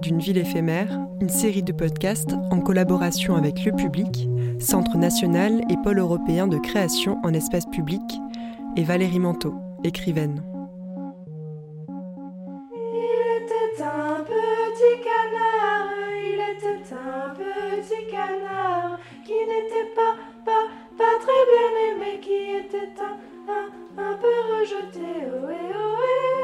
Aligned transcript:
D'une 0.00 0.18
ville 0.18 0.38
éphémère, 0.38 0.88
une 1.20 1.28
série 1.28 1.62
de 1.62 1.72
podcasts 1.72 2.34
en 2.50 2.60
collaboration 2.60 3.36
avec 3.36 3.64
Le 3.64 3.72
Public, 3.72 4.28
Centre 4.58 4.96
national 4.96 5.62
et 5.68 5.76
pôle 5.82 5.98
européen 5.98 6.46
de 6.46 6.58
création 6.58 7.18
en 7.22 7.34
espace 7.34 7.66
public, 7.66 8.02
et 8.76 8.82
Valérie 8.82 9.18
Manteau, 9.18 9.54
écrivaine. 9.82 10.42
Il 12.92 13.42
était 13.42 13.82
un 13.82 14.22
petit 14.24 15.02
canard, 15.02 15.90
il 16.22 16.40
était 16.56 16.94
un 16.94 17.34
petit 17.34 18.06
canard 18.10 18.98
qui 19.24 19.32
n'était 19.32 19.90
pas, 19.94 20.14
pas, 20.44 20.66
pas 20.96 21.18
très 21.20 21.44
bien 21.52 21.70
aimé, 21.90 22.20
qui 22.20 22.56
était 22.58 22.94
un, 23.02 23.16
un, 23.52 23.66
un 24.02 24.14
peu 24.14 24.34
rejeté. 24.58 25.08
Ohé, 25.26 25.60
ohé. 25.74 26.43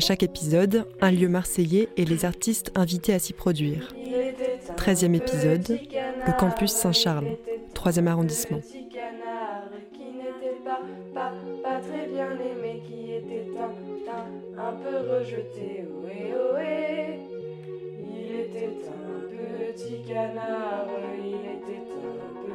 À 0.00 0.02
chaque 0.02 0.22
épisode, 0.22 0.86
un 1.02 1.10
lieu 1.10 1.28
marseillais 1.28 1.90
et 1.98 2.06
les 2.06 2.24
artistes 2.24 2.72
invités 2.74 3.12
à 3.12 3.18
s'y 3.18 3.34
produire. 3.34 3.88
Il 4.02 4.14
était 4.14 4.58
un 4.70 4.74
13e 4.74 5.14
épisode, 5.14 5.78
le 6.26 6.38
campus 6.38 6.72
Saint-Charles, 6.72 7.26
il 7.26 7.32
était 7.32 8.00
3e 8.00 8.06
arrondissement. 8.06 8.60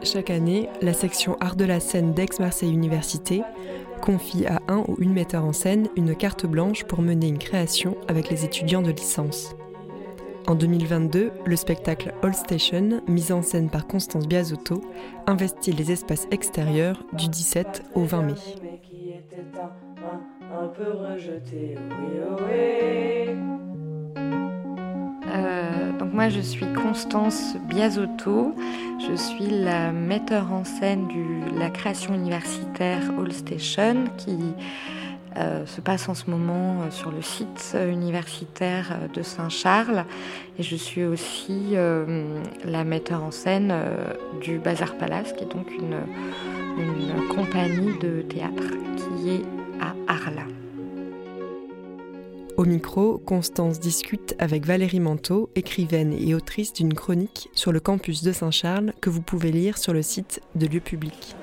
Chaque 0.01 0.29
année, 0.31 0.67
la 0.81 0.93
section 0.93 1.37
Art 1.39 1.55
de 1.55 1.65
la 1.65 1.79
scène 1.79 2.13
d'Aix-Marseille 2.13 2.71
Université 2.71 3.43
confie 4.05 4.45
à 4.45 4.61
un 4.67 4.83
ou 4.87 4.97
une 4.99 5.13
metteur 5.13 5.43
en 5.43 5.53
scène 5.53 5.89
une 5.95 6.15
carte 6.15 6.45
blanche 6.45 6.83
pour 6.83 7.01
mener 7.01 7.27
une 7.27 7.39
création 7.39 7.97
avec 8.07 8.29
les 8.29 8.45
étudiants 8.45 8.83
de 8.83 8.91
licence. 8.91 9.55
En 10.47 10.53
2022, 10.53 11.31
le 11.43 11.55
spectacle 11.55 12.13
All 12.21 12.35
Station, 12.35 13.01
mis 13.07 13.31
en 13.31 13.41
scène 13.41 13.69
par 13.69 13.87
Constance 13.87 14.27
Biasotto, 14.27 14.81
investit 15.25 15.71
les 15.71 15.91
espaces 15.91 16.27
extérieurs 16.29 17.03
du 17.13 17.27
17 17.27 17.83
au 17.95 18.03
20 18.03 18.21
mai. 18.21 18.33
Euh, 25.35 25.91
donc 25.97 26.13
moi 26.13 26.29
je 26.29 26.39
suis 26.39 26.65
Constance 26.73 27.55
Biasotto, 27.67 28.55
je 29.07 29.15
suis 29.15 29.47
la 29.47 29.91
metteur 29.91 30.51
en 30.53 30.63
scène 30.63 31.07
de 31.07 31.59
la 31.59 31.69
création 31.69 32.13
universitaire 32.13 33.01
All 33.19 33.31
Station 33.31 34.05
qui 34.17 34.53
euh, 35.37 35.65
se 35.65 35.81
passe 35.81 36.07
en 36.07 36.13
ce 36.13 36.29
moment 36.29 36.81
euh, 36.81 36.91
sur 36.91 37.11
le 37.11 37.21
site 37.21 37.75
universitaire 37.91 38.97
de 39.13 39.21
Saint-Charles 39.21 40.05
et 40.57 40.63
je 40.63 40.75
suis 40.75 41.03
aussi 41.03 41.75
la 42.63 42.83
metteur 42.85 43.23
en 43.23 43.31
scène 43.31 43.73
du 44.41 44.57
Bazar 44.57 44.95
Palace 44.95 45.33
qui 45.33 45.43
est 45.43 45.51
donc 45.51 45.69
une, 45.71 45.99
une 46.77 47.27
compagnie 47.27 47.97
de 47.99 48.21
théâtre 48.21 48.71
qui 48.95 49.29
est 49.31 49.45
à 49.81 49.93
Arles. 50.07 50.54
Au 52.57 52.63
micro, 52.63 53.17
Constance 53.17 53.81
discute 53.81 54.33
avec 54.39 54.65
Valérie 54.65 55.01
Manteau, 55.01 55.49
écrivaine 55.55 56.13
et 56.13 56.33
autrice 56.33 56.71
d'une 56.71 56.93
chronique 56.93 57.49
sur 57.53 57.73
le 57.73 57.81
campus 57.81 58.23
de 58.23 58.31
Saint-Charles 58.31 58.93
que 59.01 59.09
vous 59.09 59.21
pouvez 59.21 59.51
lire 59.51 59.77
sur 59.77 59.91
le 59.91 60.01
site 60.01 60.41
de 60.55 60.65
Lieu 60.65 60.79
Public. 60.79 61.35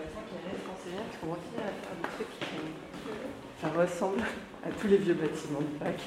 Ça 3.60 3.68
ressemble 3.68 4.22
à 4.64 4.70
tous 4.70 4.86
les 4.86 4.96
vieux 4.96 5.12
bâtiments 5.12 5.60
de 5.60 5.78
Pâques 5.78 6.00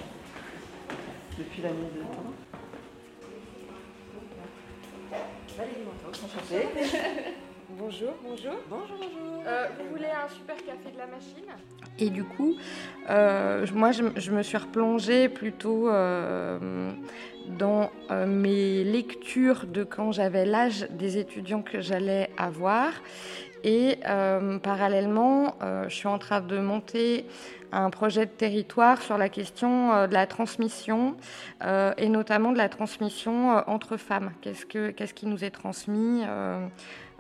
depuis 1.37 1.61
la 1.61 1.69
nuit 1.69 1.85
des 1.93 1.99
temps. 1.99 2.33
Valérie 5.55 5.81
Manteau, 5.85 6.25
enchantée. 6.25 6.67
Bonjour, 7.78 8.13
bonjour. 8.24 8.53
Bonjour, 8.69 8.97
bonjour. 8.97 9.44
Euh, 9.46 9.68
vous 9.78 9.90
voulez 9.90 10.08
un 10.08 10.30
super 10.30 10.56
café 10.56 10.91
de 10.94 10.97
la 10.97 11.08
machine? 11.08 11.44
Et 12.00 12.09
du 12.09 12.24
coup, 12.24 12.56
euh, 13.09 13.66
moi, 13.74 13.91
je, 13.91 14.03
je 14.16 14.31
me 14.31 14.44
suis 14.44 14.58
replongée 14.58 15.28
plutôt 15.28 15.90
euh, 15.90 16.91
dans 17.47 17.90
euh, 18.12 18.25
mes 18.25 18.85
lectures 18.85 19.66
de 19.66 19.84
quand 19.84 20.14
j'avais 20.14 20.46
l'âge 20.46 20.88
des 20.91 21.18
étudiants 21.18 21.62
que 21.64 21.81
j'allais 21.81 22.30
avoir. 22.38 22.91
Et 23.66 24.00
euh, 24.08 24.58
parallèlement, 24.59 25.56
euh, 25.62 25.90
je 25.90 25.96
suis 25.96 26.08
en 26.08 26.19
train 26.19 26.40
de 26.40 26.59
monter 26.59 27.25
un 27.72 27.90
projet 27.90 28.25
de 28.25 28.31
territoire 28.31 29.02
sur 29.02 29.18
la 29.18 29.28
question 29.28 29.91
euh, 29.91 30.08
de 30.08 30.14
la 30.14 30.28
transmission 30.28 31.18
euh, 31.64 31.94
et 31.97 32.08
notamment 32.08 32.52
de 32.53 32.58
la 32.58 32.69
transmission 32.69 33.58
euh, 33.58 33.62
entre 33.68 33.97
femmes. 33.97 34.31
Qu'est-ce, 34.41 34.66
que, 34.66 34.91
qu'est-ce 34.91 35.14
qui 35.14 35.25
nous 35.25 35.44
est 35.44 35.50
transmis 35.50 36.22
euh, 36.25 36.68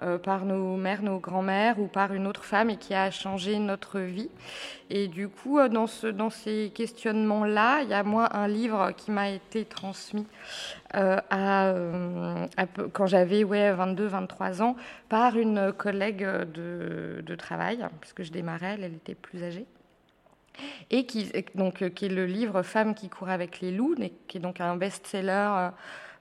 euh, 0.03 0.17
par 0.17 0.43
nos 0.43 0.75
mères, 0.75 1.01
nos 1.01 1.19
grands-mères 1.19 1.79
ou 1.79 1.87
par 1.87 2.13
une 2.13 2.27
autre 2.27 2.43
femme 2.43 2.69
et 2.69 2.75
qui 2.75 2.93
a 2.93 3.11
changé 3.11 3.57
notre 3.59 4.01
vie. 4.01 4.29
Et 4.89 5.07
du 5.07 5.29
coup, 5.29 5.57
euh, 5.57 5.69
dans, 5.69 5.87
ce, 5.87 6.07
dans 6.07 6.29
ces 6.29 6.69
questionnements-là, 6.75 7.81
il 7.81 7.89
y 7.89 7.93
a 7.93 8.03
moi 8.03 8.35
un 8.35 8.49
livre 8.49 8.91
qui 8.91 9.11
m'a 9.11 9.29
été 9.29 9.63
transmis 9.63 10.27
euh, 10.95 11.17
quand 12.91 13.07
j'avais 13.07 13.45
ouais, 13.45 13.73
22-23 13.73 14.61
ans 14.61 14.75
par 15.07 15.37
une 15.37 15.71
collègue 15.71 16.25
de, 16.25 17.35
travail, 17.37 17.85
puisque 18.01 18.23
je 18.23 18.33
démarrais, 18.33 18.77
elle, 18.77 18.95
était 18.95 19.15
plus 19.15 19.43
âgée. 19.43 19.65
Et 20.89 21.05
qui, 21.05 21.31
donc, 21.55 21.87
qui 21.93 22.05
est 22.05 22.09
le 22.09 22.25
livre 22.25 22.63
Femmes 22.63 22.95
qui 22.95 23.07
courent 23.07 23.29
avec 23.29 23.61
les 23.61 23.71
loups, 23.71 23.95
qui 24.27 24.37
est 24.37 24.41
donc 24.41 24.59
un 24.59 24.75
best-seller 24.75 25.69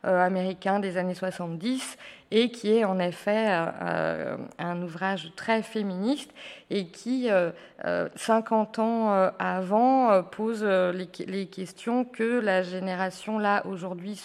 américain 0.02 0.80
des 0.80 0.96
années 0.96 1.14
70 1.14 1.96
et 2.30 2.50
qui 2.50 2.76
est 2.76 2.84
en 2.84 2.98
effet 2.98 3.48
euh, 3.48 3.66
euh, 3.82 4.36
un 4.58 4.82
ouvrage 4.82 5.32
très 5.36 5.62
féministe 5.62 6.30
et 6.70 6.86
qui, 6.86 7.30
euh, 7.30 7.50
euh, 7.84 8.08
50 8.16 8.78
ans 8.78 9.12
euh, 9.12 9.30
avant, 9.38 10.10
euh, 10.10 10.22
pose 10.22 10.64
les, 10.64 11.46
questions 11.46 12.04
que 12.04 12.40
la 12.40 12.62
génération 12.62 13.38
là 13.38 13.64
aujourd'hui 13.66 14.20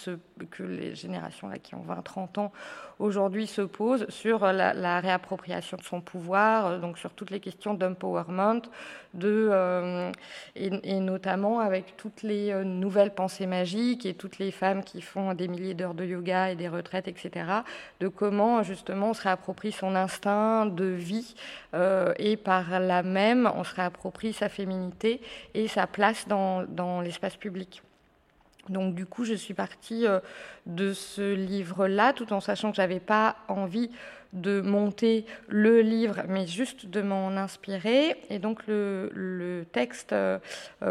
que 0.50 0.62
les 0.62 0.94
générations 0.94 1.48
là 1.48 1.58
qui 1.58 1.74
ont 1.74 1.84
20-30 1.86 2.40
ans 2.40 2.52
aujourd'hui 2.98 3.46
se 3.46 3.62
posent 3.62 4.06
sur 4.08 4.40
la, 4.40 5.00
réappropriation 5.00 5.76
de 5.76 5.82
son 5.82 6.00
pouvoir, 6.00 6.80
donc 6.80 6.98
sur 6.98 7.12
toutes 7.12 7.30
les 7.30 7.40
questions 7.40 7.72
d'empowerment, 7.72 8.62
de 9.14 10.10
et, 10.54 11.00
notamment 11.00 11.60
avec 11.60 11.96
toutes 11.96 12.22
les 12.22 12.54
nouvelles 12.62 13.14
pensées 13.14 13.46
magiques 13.46 14.04
et 14.04 14.12
toutes 14.12 14.38
les 14.38 14.50
femmes 14.50 14.84
qui 14.84 15.00
font 15.00 15.32
des 15.32 15.48
milliers 15.48 15.72
d'heures 15.72 15.94
de 15.94 16.04
yoga 16.04 16.50
et 16.50 16.56
des 16.56 16.68
retraites, 16.68 17.08
etc. 17.08 17.30
De 18.00 18.08
comment 18.08 18.62
justement 18.62 19.10
on 19.10 19.14
se 19.14 19.22
réapproprie 19.22 19.72
son 19.72 19.94
instinct 19.94 20.66
de 20.66 20.86
vie 20.86 21.34
euh, 21.74 22.14
et 22.18 22.36
par 22.36 22.80
là 22.80 23.02
même 23.02 23.50
on 23.54 23.62
se 23.62 23.74
réapproprie 23.74 24.32
sa 24.32 24.48
féminité 24.48 25.20
et 25.52 25.68
sa 25.68 25.86
place 25.86 26.26
dans, 26.26 27.00
l'espace 27.02 27.36
public. 27.36 27.82
Donc 28.68 28.94
du 28.94 29.04
coup, 29.04 29.24
je 29.24 29.34
suis 29.34 29.54
partie 29.54 30.06
euh, 30.06 30.20
de 30.66 30.92
ce 30.92 31.34
livre-là, 31.34 32.12
tout 32.12 32.32
en 32.32 32.40
sachant 32.40 32.70
que 32.70 32.76
j'avais 32.76 33.00
pas 33.00 33.36
envie 33.48 33.90
de 34.32 34.60
monter 34.60 35.26
le 35.48 35.80
livre, 35.80 36.22
mais 36.28 36.46
juste 36.46 36.86
de 36.86 37.02
m'en 37.02 37.30
inspirer. 37.30 38.16
Et 38.30 38.38
donc 38.38 38.66
le, 38.66 39.66
texte 39.72 40.12
euh, 40.12 40.38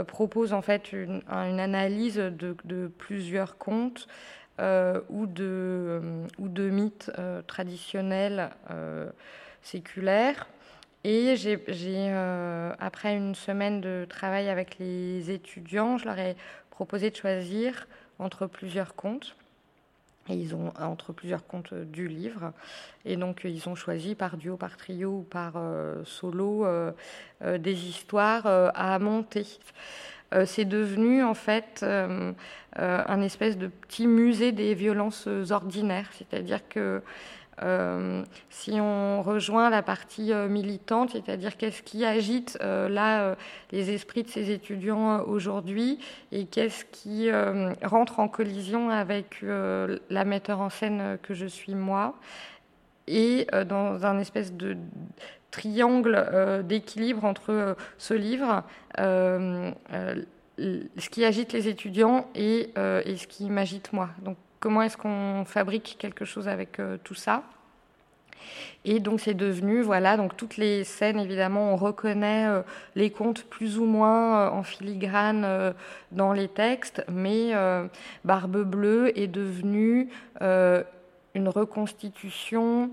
propose 0.08 0.54
en 0.54 0.62
fait 0.62 0.92
une, 0.92 1.22
un- 1.30 1.50
une 1.50 1.60
analyse 1.60 2.18
de, 2.18 2.92
plusieurs 2.98 3.58
contes 3.58 4.08
ou, 5.10 5.26
de, 5.26 5.44
euh, 5.44 6.28
ou 6.38 6.48
de 6.50 6.70
mythes 6.70 7.12
euh, 7.18 7.42
traditionnels 7.42 8.50
euh, 8.72 9.10
séculaires. 9.62 10.48
Et 11.04 11.36
j'ai, 11.38 11.58
euh, 11.70 12.74
après 12.80 13.16
une 13.16 13.36
semaine 13.36 13.80
de 13.80 14.06
travail 14.10 14.50
avec 14.50 14.78
les 14.80 15.32
étudiants, 15.32 15.98
je 15.98 16.06
leur 16.06 16.20
ai 16.20 16.36
proposé 16.72 17.10
de 17.10 17.16
choisir 17.16 17.88
entre 18.20 18.48
plusieurs 18.48 18.96
contes. 18.96 19.36
Et 20.28 20.34
ils 20.34 20.54
ont 20.56 20.72
entre 20.80 21.12
plusieurs 21.12 21.48
contes 21.48 21.74
euh, 21.74 21.86
du 21.86 22.08
livre. 22.08 22.54
Et 23.06 23.16
donc, 23.16 23.46
euh, 23.46 23.50
ils 23.50 23.68
ont 23.68 23.76
choisi 23.76 24.14
par 24.14 24.38
duo, 24.38 24.58
par 24.58 24.78
trio 24.78 25.20
ou 25.20 25.24
par 25.24 25.54
euh, 25.56 26.04
solo 26.06 26.66
euh, 26.66 26.92
euh, 27.42 27.58
des 27.58 27.88
histoires 27.88 28.46
euh, 28.46 28.70
à 28.76 29.00
monter. 29.00 29.48
Euh, 30.34 30.46
c'est 30.46 30.66
devenu 30.66 31.24
en 31.24 31.34
fait 31.34 31.82
euh, 31.84 32.34
euh, 32.78 33.04
un 33.08 33.22
espèce 33.22 33.58
de 33.58 33.68
petit 33.68 34.08
musée 34.08 34.52
des 34.52 34.74
violences 34.74 35.28
ordinaires. 35.50 36.10
C'est-à-dire 36.14 36.68
que 36.68 37.02
si 38.50 38.80
on 38.80 39.22
rejoint 39.22 39.70
la 39.70 39.82
partie 39.82 40.34
militante, 40.34 41.10
c'est-à-dire 41.10 41.58
qu'est-ce 41.58 41.84
qui 41.84 42.06
agite 42.06 42.58
là 42.62 43.36
les 43.74 43.92
esprits 43.92 44.24
de 44.24 44.30
ces 44.30 44.52
étudiants 44.52 45.20
aujourd'hui 45.24 46.00
et 46.32 46.46
qu'est-ce 46.46 46.86
qui 46.86 47.30
rentre 47.84 48.22
en 48.22 48.30
collision 48.30 48.90
avec 48.90 49.42
la 49.42 50.24
metteur 50.24 50.62
en 50.62 50.70
scène 50.70 51.18
que 51.22 51.34
je 51.34 51.48
suis 51.48 51.76
moi 51.76 52.16
et 53.08 53.46
dans 53.68 54.06
un 54.06 54.20
espèce 54.20 54.54
de 54.54 54.78
triangle 55.52 56.16
euh, 56.16 56.62
d'équilibre 56.62 57.26
entre 57.26 57.52
euh, 57.52 57.74
ce 57.98 58.14
livre, 58.14 58.64
euh, 59.00 59.72
ce 60.58 61.10
qui 61.10 61.24
agite 61.24 61.54
les 61.54 61.68
étudiants 61.68 62.28
et, 62.36 62.72
ce 62.76 63.28
qui 63.28 63.50
m'agite 63.50 63.94
moi. 63.94 64.10
Donc 64.22 64.38
comment 64.60 64.82
est-ce 64.82 64.98
qu'on 64.98 65.46
fabrique 65.46 65.96
quelque 66.00 66.26
chose 66.26 66.48
avec 66.50 66.82
tout 67.04 67.16
ça? 67.16 67.44
Et 68.84 69.00
donc 69.00 69.22
c'est 69.22 69.34
devenu, 69.34 69.82
voilà, 69.82 70.18
donc 70.18 70.36
toutes 70.36 70.58
les 70.58 70.84
scènes, 70.84 71.18
évidemment, 71.18 71.74
on 71.74 71.76
reconnaît 71.78 72.46
les 72.96 73.10
contes 73.10 73.44
plus 73.44 73.78
ou 73.78 73.86
moins 73.86 74.50
en 74.50 74.64
filigrane 74.64 75.74
dans 76.12 76.34
les 76.34 76.50
textes, 76.50 77.06
mais 77.10 77.54
Barbe 78.26 78.64
Bleue 78.64 79.18
est 79.18 79.28
devenue 79.28 80.10
une 80.42 81.48
reconstitution 81.48 82.92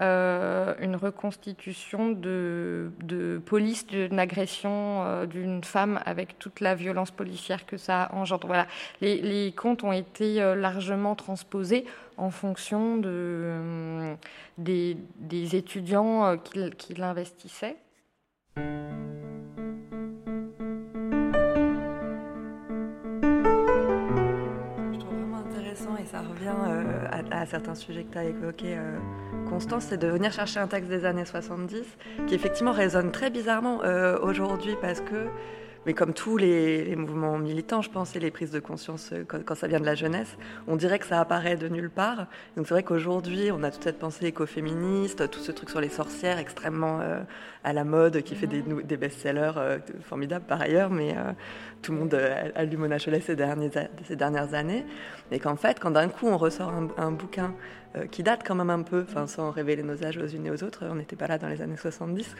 euh, 0.00 0.74
une 0.80 0.94
reconstitution 0.94 2.12
de, 2.12 2.90
police 3.46 3.84
d'une 3.86 4.20
agression 4.20 5.02
euh, 5.04 5.26
d'une 5.26 5.64
femme 5.64 6.00
avec 6.04 6.38
toute 6.38 6.60
la 6.60 6.76
violence 6.76 7.10
policière 7.10 7.66
que 7.66 7.76
ça 7.76 8.08
engendre. 8.12 8.46
Voilà, 8.46 8.68
les, 9.00 9.52
contes 9.56 9.82
ont 9.82 9.92
été 9.92 10.40
euh, 10.40 10.54
largement 10.54 11.16
transposés 11.16 11.84
en 12.16 12.30
fonction 12.30 12.96
de, 12.96 14.14
des, 14.56 14.96
étudiants 15.56 16.36
qui, 16.38 16.70
qui 16.70 16.94
l'investissaient. 16.94 17.76
Ça 26.18 26.24
revient 26.28 27.28
à, 27.30 27.46
certains 27.46 27.74
sujets 27.74 28.04
que 28.04 28.12
tu 28.12 28.18
as 28.18 28.24
évoqués 28.24 28.76
constance, 29.48 29.86
c'est 29.88 29.96
de 29.96 30.06
venir 30.08 30.32
chercher 30.32 30.60
un 30.60 30.66
texte 30.66 30.90
des 30.90 31.04
années 31.04 31.24
70 31.24 31.82
qui 32.26 32.34
effectivement 32.34 32.72
résonne 32.72 33.10
très 33.10 33.30
bizarrement 33.30 33.82
euh, 33.82 34.18
aujourd'hui 34.20 34.74
parce 34.80 35.00
que, 35.00 35.28
mais 35.86 35.94
comme 35.94 36.12
tous 36.12 36.36
les, 36.36 36.94
mouvements 36.96 37.38
militants, 37.38 37.82
je 37.82 37.90
pense, 37.90 38.16
et 38.16 38.20
les 38.20 38.30
prises 38.30 38.50
de 38.50 38.60
conscience 38.60 39.10
euh, 39.12 39.24
quand, 39.24 39.54
ça 39.54 39.66
vient 39.66 39.80
de 39.80 39.86
la 39.86 39.94
jeunesse, 39.94 40.36
on 40.66 40.76
dirait 40.76 40.98
que 40.98 41.06
ça 41.06 41.20
apparaît 41.20 41.56
de 41.56 41.68
nulle 41.68 41.90
part. 41.90 42.26
Donc 42.56 42.66
c'est 42.66 42.74
vrai 42.74 42.82
qu'aujourd'hui, 42.82 43.50
on 43.52 43.62
a 43.62 43.70
toute 43.70 43.84
cette 43.84 43.98
pensée 43.98 44.26
écoféministe, 44.26 45.30
tout 45.30 45.40
ce 45.40 45.52
truc 45.52 45.70
sur 45.70 45.80
les 45.80 45.88
sorcières 45.88 46.38
extrêmement 46.38 47.00
euh, 47.00 47.20
à 47.64 47.72
la 47.72 47.84
mode, 47.84 48.22
qui 48.22 48.34
fait 48.34 48.46
des, 48.46 48.62
best-sellers 48.96 49.78
formidables 50.02 50.44
par 50.46 50.60
ailleurs, 50.60 50.90
mais 50.90 51.14
tout 51.82 51.92
le 51.92 51.98
monde 51.98 52.14
a 52.14 52.64
lu 52.64 52.76
Mona 52.76 52.98
Chollet 52.98 53.20
ces, 53.20 53.36
dernières 53.36 54.54
années. 54.54 54.84
Et 55.30 55.38
qu'en 55.38 55.56
fait, 55.56 55.78
quand 55.78 55.90
d'un 55.90 56.08
coup 56.08 56.26
on 56.28 56.38
ressort 56.38 56.72
un 56.96 57.12
bouquin 57.12 57.52
euh, 57.96 58.06
qui 58.06 58.22
date 58.22 58.42
quand 58.46 58.54
même 58.54 58.68
un 58.68 58.82
peu, 58.82 59.06
enfin 59.08 59.26
sans 59.26 59.50
révéler 59.50 59.82
nos 59.82 60.04
âges 60.04 60.18
aux 60.18 60.26
unes 60.26 60.44
et 60.46 60.50
aux 60.50 60.62
autres, 60.62 60.84
on 60.90 60.96
n'était 60.96 61.16
pas 61.16 61.26
là 61.26 61.38
dans 61.38 61.48
les 61.48 61.62
années 61.62 61.78
70, 61.78 62.36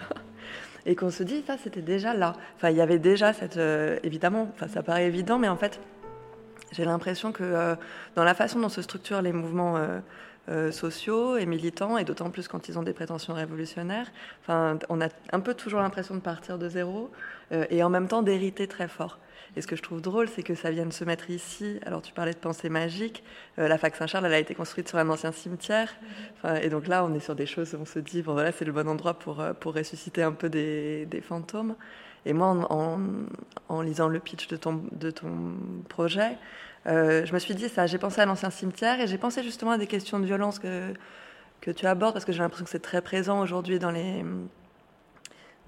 et 0.87 0.95
qu'on 0.95 1.11
se 1.11 1.23
dit, 1.23 1.43
ça 1.47 1.57
c'était 1.57 1.81
déjà 1.81 2.13
là. 2.13 2.35
Enfin, 2.57 2.69
il 2.69 2.77
y 2.77 2.83
avait 2.83 2.99
déjà 2.99 3.28
Euh, 3.59 3.99
ça 4.69 4.83
paraît 4.83 5.07
évident, 5.07 5.39
mais 5.39 5.49
en 5.49 5.57
fait, 5.57 5.81
j'ai 6.73 6.85
l'impression 6.85 7.33
que 7.33 7.43
euh, 7.45 7.75
dans 8.15 8.25
la 8.25 8.35
façon 8.35 8.61
dont 8.61 8.69
se 8.69 8.83
structurent 8.83 9.23
les 9.23 9.33
mouvements 9.33 9.79
sociaux 10.71 11.37
et 11.37 11.45
militants, 11.45 11.99
et 11.99 12.05
d'autant 12.05 12.31
plus 12.31 12.49
quand 12.49 12.71
ils 12.71 12.79
ont 12.79 12.83
des 12.83 12.95
prétentions 12.95 13.35
révolutionnaires, 13.35 14.11
on 14.49 15.01
a 15.03 15.09
un 15.33 15.41
peu 15.41 15.53
toujours 15.53 15.81
l'impression 15.81 16.15
de 16.15 16.21
partir 16.21 16.57
de 16.57 16.71
zéro, 16.71 17.11
et 17.51 17.83
en 17.83 17.91
même 17.91 18.09
temps 18.09 18.23
d'hériter 18.23 18.67
très 18.67 18.89
fort. 18.89 19.19
Et 19.59 19.61
ce 19.61 19.67
que 19.67 19.75
je 19.75 19.83
trouve 19.83 20.01
drôle, 20.01 20.29
c'est 20.29 20.45
que 20.45 20.55
ça 20.55 20.71
vient 20.71 20.87
de 20.87 20.93
se 20.93 21.03
mettre 21.03 21.31
ici. 21.31 21.81
Alors, 21.85 22.01
tu 22.01 22.13
parlais 22.13 22.33
de 22.33 22.39
pensée 22.39 22.69
magique. 22.69 23.25
Euh, 23.59 23.67
la 23.67 23.77
fac 23.77 23.97
Saint-Charles, 23.97 24.27
elle 24.27 24.35
a 24.35 24.39
été 24.39 24.55
construite 24.55 24.89
sur 24.89 24.99
un 24.99 25.09
ancien 25.11 25.33
cimetière. 25.33 25.93
et 26.63 26.69
donc 26.69 26.87
là, 26.87 27.05
on 27.05 27.13
est 27.13 27.19
sur 27.19 27.35
des 27.35 27.47
choses, 27.47 27.77
on 27.79 27.85
se 27.85 27.99
dit, 27.99 28.23
bon, 28.23 28.35
voilà, 28.35 28.53
c'est 28.53 28.65
le 28.65 28.71
bon 28.71 28.89
endroit 28.89 29.15
pour, 29.15 29.41
euh, 29.41 29.55
pour 29.55 29.75
ressusciter 29.75 30.23
un 30.23 30.31
peu 30.31 30.49
des, 30.49 31.07
des 31.07 31.21
fantômes. 31.21 31.75
Et 32.25 32.33
moi, 32.33 32.47
en, 32.71 33.01
en, 33.69 33.83
lisant 33.83 34.07
le 34.07 34.21
pitch 34.21 34.47
de 34.47 34.57
ton, 34.57 34.81
de 34.93 35.11
ton 35.11 35.57
projet, 35.89 36.39
euh, 36.87 37.27
je 37.27 37.33
me 37.33 37.41
suis 37.41 37.57
dit 37.57 37.69
ça. 37.69 37.89
J'ai 37.89 37.99
pensé 37.99 38.21
à 38.21 38.27
l'ancien 38.27 38.51
cimetière 38.51 39.01
et 39.01 39.09
j'ai 39.09 39.19
pensé 39.19 39.43
justement 39.43 39.73
à 39.73 39.79
des 39.79 39.89
questions 39.89 40.21
de 40.21 40.25
violence 40.25 40.61
que, 40.61 40.95
que 41.61 41.73
tu 41.73 41.85
abordes 41.87 42.13
parce 42.13 42.25
que 42.25 42.31
j'ai 42.31 42.39
l'impression 42.39 42.65
que 42.65 42.71
c'est 42.71 42.79
très 42.79 43.03
présent 43.03 43.41
aujourd'hui 43.41 43.81
dans 43.81 43.91
les, 43.91 44.23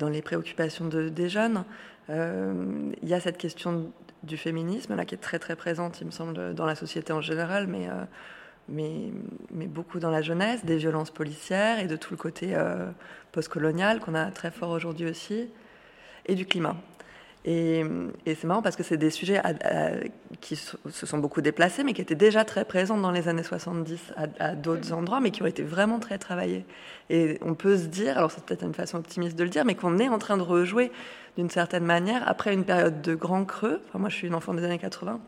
dans 0.01 0.09
les 0.09 0.23
préoccupations 0.23 0.89
de, 0.89 1.09
des 1.09 1.29
jeunes. 1.29 1.65
Euh, 2.09 2.91
il 3.03 3.09
y 3.09 3.15
a 3.15 3.21
cette 3.21 3.39
question 3.39 3.93
du 4.25 4.37
féminisme 4.37 4.97
là 4.97 5.05
qui 5.05 5.15
est 5.15 5.19
très 5.19 5.39
très 5.39 5.55
présente, 5.55 6.01
il 6.01 6.07
me 6.07 6.11
semble, 6.11 6.55
dans 6.55 6.67
la 6.67 6.75
société 6.75 7.13
en 7.13 7.21
général, 7.21 7.69
mais 7.69 7.89
euh, 7.89 9.11
beaucoup 9.69 10.01
dans 10.01 10.11
la 10.11 10.23
jeunesse, 10.23 10.65
des 10.65 10.77
violences 10.77 11.11
policières 11.11 11.79
et 11.79 11.87
de 11.87 11.97
tout 11.97 12.13
le 12.13 12.17
côté 12.17 12.55
euh, 12.55 12.91
postcolonial 13.31 14.01
qu'on 14.01 14.15
a 14.15 14.31
très 14.31 14.51
fort 14.51 14.71
aujourd'hui 14.71 15.09
aussi, 15.09 15.49
et 16.27 16.35
du 16.35 16.47
climat. 16.47 16.77
Et, 17.45 17.83
c'est 18.27 18.45
marrant 18.45 18.61
parce 18.61 18.77
que 18.77 18.83
c'est 18.83 18.99
des 18.99 19.11
sujets 19.11 19.41
qui 20.41 20.57
se 20.57 21.07
sont 21.07 21.19
beaucoup 21.19 21.41
déplacés, 21.41 21.85
mais 21.85 21.95
qui 21.95 22.03
étaient 22.03 22.15
déjà 22.15 22.45
très 22.45 22.65
présents 22.65 22.99
dans 22.99 23.11
les 23.11 23.29
années 23.29 23.43
70 23.43 24.13
à, 24.39 24.55
d'autres 24.55 24.93
endroits, 24.93 25.21
mais 25.21 25.31
qui 25.31 25.43
ont 25.43 25.47
été 25.47 25.63
vraiment 25.63 25.99
très 25.99 26.19
travaillés. 26.19 26.67
Et 27.09 27.39
on 27.43 27.55
peut 27.55 27.79
se 27.79 27.87
dire, 27.87 28.19
alors 28.19 28.31
c'est 28.31 28.45
peut-être 28.45 28.65
une 28.65 28.75
façon 28.75 28.99
optimiste 28.99 29.37
de 29.37 29.45
le 29.45 29.51
dire, 29.51 29.65
mais 29.65 29.75
qu'on 29.75 29.99
est 29.99 30.09
en 30.09 30.19
train 30.19 30.37
de 30.37 30.43
rejouer 30.43 30.93
d'une 31.37 31.51
certaine 31.51 31.85
manière 31.85 32.29
après 32.29 32.53
une 32.53 32.65
période 32.65 33.01
de 33.01 33.15
grand 33.15 33.45
creux. 33.45 33.81
Enfin, 33.89 33.99
moi, 33.99 34.11
je 34.11 34.17
suis 34.17 34.27
une 34.27 34.35
enfant 34.35 34.53
des 34.53 34.65
années 34.65 34.79
80. 34.79 35.21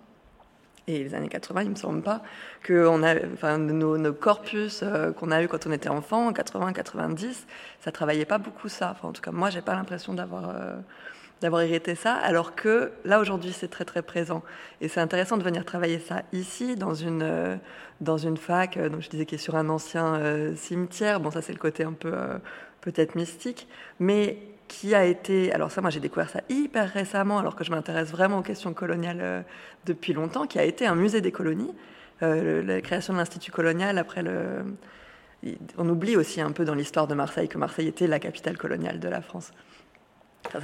Et 0.88 1.05
les 1.05 1.14
années 1.14 1.29
80, 1.29 1.62
il 1.62 1.70
me 1.70 1.76
semble 1.76 2.03
pas 2.03 2.23
que 2.62 2.88
on 2.88 3.05
a, 3.05 3.14
enfin, 3.32 3.56
nos, 3.56 4.12
corpus 4.12 4.81
euh, 4.82 5.12
qu'on 5.12 5.31
a 5.31 5.41
eu 5.43 5.47
quand 5.47 5.67
on 5.67 5.73
était 5.73 5.88
enfant, 5.88 6.26
en 6.26 6.32
80, 6.32 6.73
90, 6.73 7.47
ça 7.81 7.93
travaillait 7.93 8.25
pas 8.25 8.38
beaucoup 8.38 8.69
ça. 8.69 8.91
Enfin, 8.91 9.09
en 9.09 9.12
tout 9.12 9.23
cas, 9.23 9.31
moi, 9.31 9.49
j'ai 9.49 9.62
pas 9.62 9.75
l'impression 9.75 10.12
d'avoir 10.12 10.50
euh, 10.50 10.75
d'avoir 11.42 11.62
hérité 11.62 11.94
ça, 11.94 12.14
alors 12.14 12.54
que 12.54 12.92
là 13.04 13.20
aujourd'hui 13.20 13.52
c'est 13.52 13.68
très 13.68 13.84
très 13.84 14.02
présent. 14.02 14.42
Et 14.80 14.88
c'est 14.88 15.00
intéressant 15.00 15.37
de 15.37 15.42
venir 15.42 15.64
travailler 15.64 15.99
ça 15.99 16.22
ici, 16.32 16.76
dans 16.76 16.94
une, 16.94 17.22
euh, 17.22 17.56
dans 18.00 18.16
une 18.16 18.37
fac, 18.37 18.76
euh, 18.76 18.88
donc 18.88 19.02
je 19.02 19.11
disais 19.11 19.26
qui 19.26 19.34
est 19.34 19.38
sur 19.38 19.56
un 19.56 19.68
ancien 19.68 20.14
euh, 20.14 20.54
cimetière, 20.56 21.20
bon 21.20 21.30
ça 21.30 21.42
c'est 21.42 21.52
le 21.52 21.58
côté 21.58 21.84
un 21.84 21.92
peu 21.92 22.12
peut-être 22.80 23.14
mystique, 23.16 23.68
mais 23.99 24.38
qui 24.68 24.94
a 24.94 25.04
été, 25.04 25.52
alors 25.52 25.70
ça 25.70 25.80
moi 25.80 25.90
j'ai 25.90 26.00
découvert 26.00 26.30
ça 26.30 26.40
hyper 26.49 26.88
récemment, 26.88 27.38
alors 27.38 27.56
que 27.56 27.64
je 27.64 27.70
m'intéresse 27.72 28.11
vraiment 28.11 28.38
aux 28.38 28.42
questions 28.42 28.72
coloniales 28.72 29.44
depuis 29.84 30.12
longtemps, 30.12 30.46
qui 30.46 30.58
a 30.58 30.64
été 30.64 30.87
un 30.87 30.94
musée 30.94 31.20
des 31.20 31.32
colonies, 31.32 31.75
la 32.20 32.80
création 32.80 33.12
de 33.12 33.18
l'Institut 33.18 33.50
colonial 33.50 33.99
après 33.99 34.22
le... 34.22 34.64
On 35.76 35.88
oublie 35.88 36.16
aussi 36.16 36.40
un 36.40 36.52
peu 36.52 36.64
dans 36.64 36.75
l'histoire 36.75 37.08
de 37.08 37.14
Marseille 37.14 37.49
que 37.49 37.58
Marseille 37.58 37.88
était 37.88 38.06
la 38.06 38.20
capitale 38.20 38.56
coloniale 38.56 39.00
de 39.00 39.08
la 39.08 39.20
France 39.20 39.52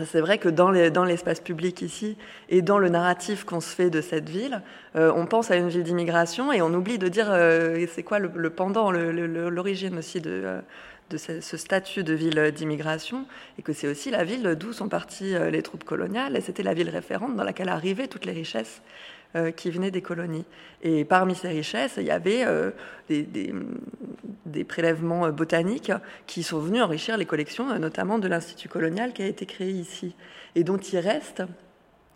c'est 0.05 0.21
vrai 0.21 0.39
que 0.39 0.49
dans 0.49 0.71
l'espace 1.05 1.41
public 1.41 1.83
ici 1.83 2.17
et 2.49 2.63
dans 2.63 2.79
le 2.79 2.89
narratif 2.89 3.45
qu'on 3.45 3.61
se 3.61 3.75
fait 3.75 3.91
de 3.91 4.01
cette 4.01 4.29
ville, 4.29 4.63
euh, 4.97 5.13
on 5.15 5.27
pense 5.27 5.51
à 5.51 5.57
une 5.57 5.69
ville 5.69 5.83
d'immigration 5.83 6.53
et 6.53 6.63
on 6.63 6.73
oublie 6.75 6.99
de 6.99 7.09
dire 7.09 7.29
euh, 7.31 7.87
c'est 7.95 8.03
quoi 8.03 8.19
le, 8.19 8.51
pendant, 8.51 8.91
l'origine 8.91 9.99
aussi 9.99 10.21
de, 10.21 10.43
euh, 10.45 11.41
ce, 11.41 11.57
statut 11.57 12.05
de 12.05 12.13
ville 12.13 12.53
d'immigration 12.55 13.27
et 13.59 13.63
que 13.63 13.73
c'est 13.73 13.89
aussi 13.89 14.11
la 14.11 14.25
ville 14.25 14.57
d'où 14.59 14.73
sont 14.73 14.89
parties 14.89 15.35
les 15.51 15.63
troupes 15.63 15.85
coloniales 15.85 16.37
et 16.37 16.41
c'était 16.41 16.63
la 16.63 16.75
ville 16.75 16.91
référente 16.91 17.35
dans 17.35 17.45
laquelle 17.45 17.71
arrivaient 17.71 18.09
toutes 18.09 18.27
les 18.27 18.33
richesses 18.33 18.83
euh, 18.83 19.18
qui 19.57 19.71
venaient 19.71 19.91
des 19.91 20.03
colonies. 20.03 20.45
Et 20.83 21.05
parmi 21.05 21.35
ces 21.35 21.49
richesses, 21.49 21.95
il 21.97 22.05
y 22.05 22.11
avait 22.11 22.45
euh, 22.45 22.71
des, 23.09 24.65
prélèvements 24.65 25.27
euh, 25.27 25.33
botaniques 25.33 25.93
qui 26.27 26.43
sont 26.43 26.61
venus 26.61 26.83
enrichir 26.83 27.17
les 27.17 27.27
collections, 27.27 27.77
notamment 27.79 28.19
de 28.19 28.29
l'Institut 28.29 28.69
colonial 28.69 29.13
qui 29.13 29.23
a 29.23 29.27
été 29.27 29.45
créé 29.45 29.71
ici, 29.71 30.15
et 30.55 30.63
dont 30.63 30.77
il 30.77 30.99
reste 30.99 31.43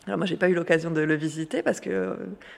alors 0.07 0.19
moi, 0.19 0.27
j'ai 0.27 0.37
pas 0.37 0.49
eu 0.49 0.55
l'occasion 0.55 0.91
de 0.91 1.01
le 1.01 1.15
visiter 1.15 1.63
parce 1.63 1.79
que 1.79 1.91
euh, 1.91 2.15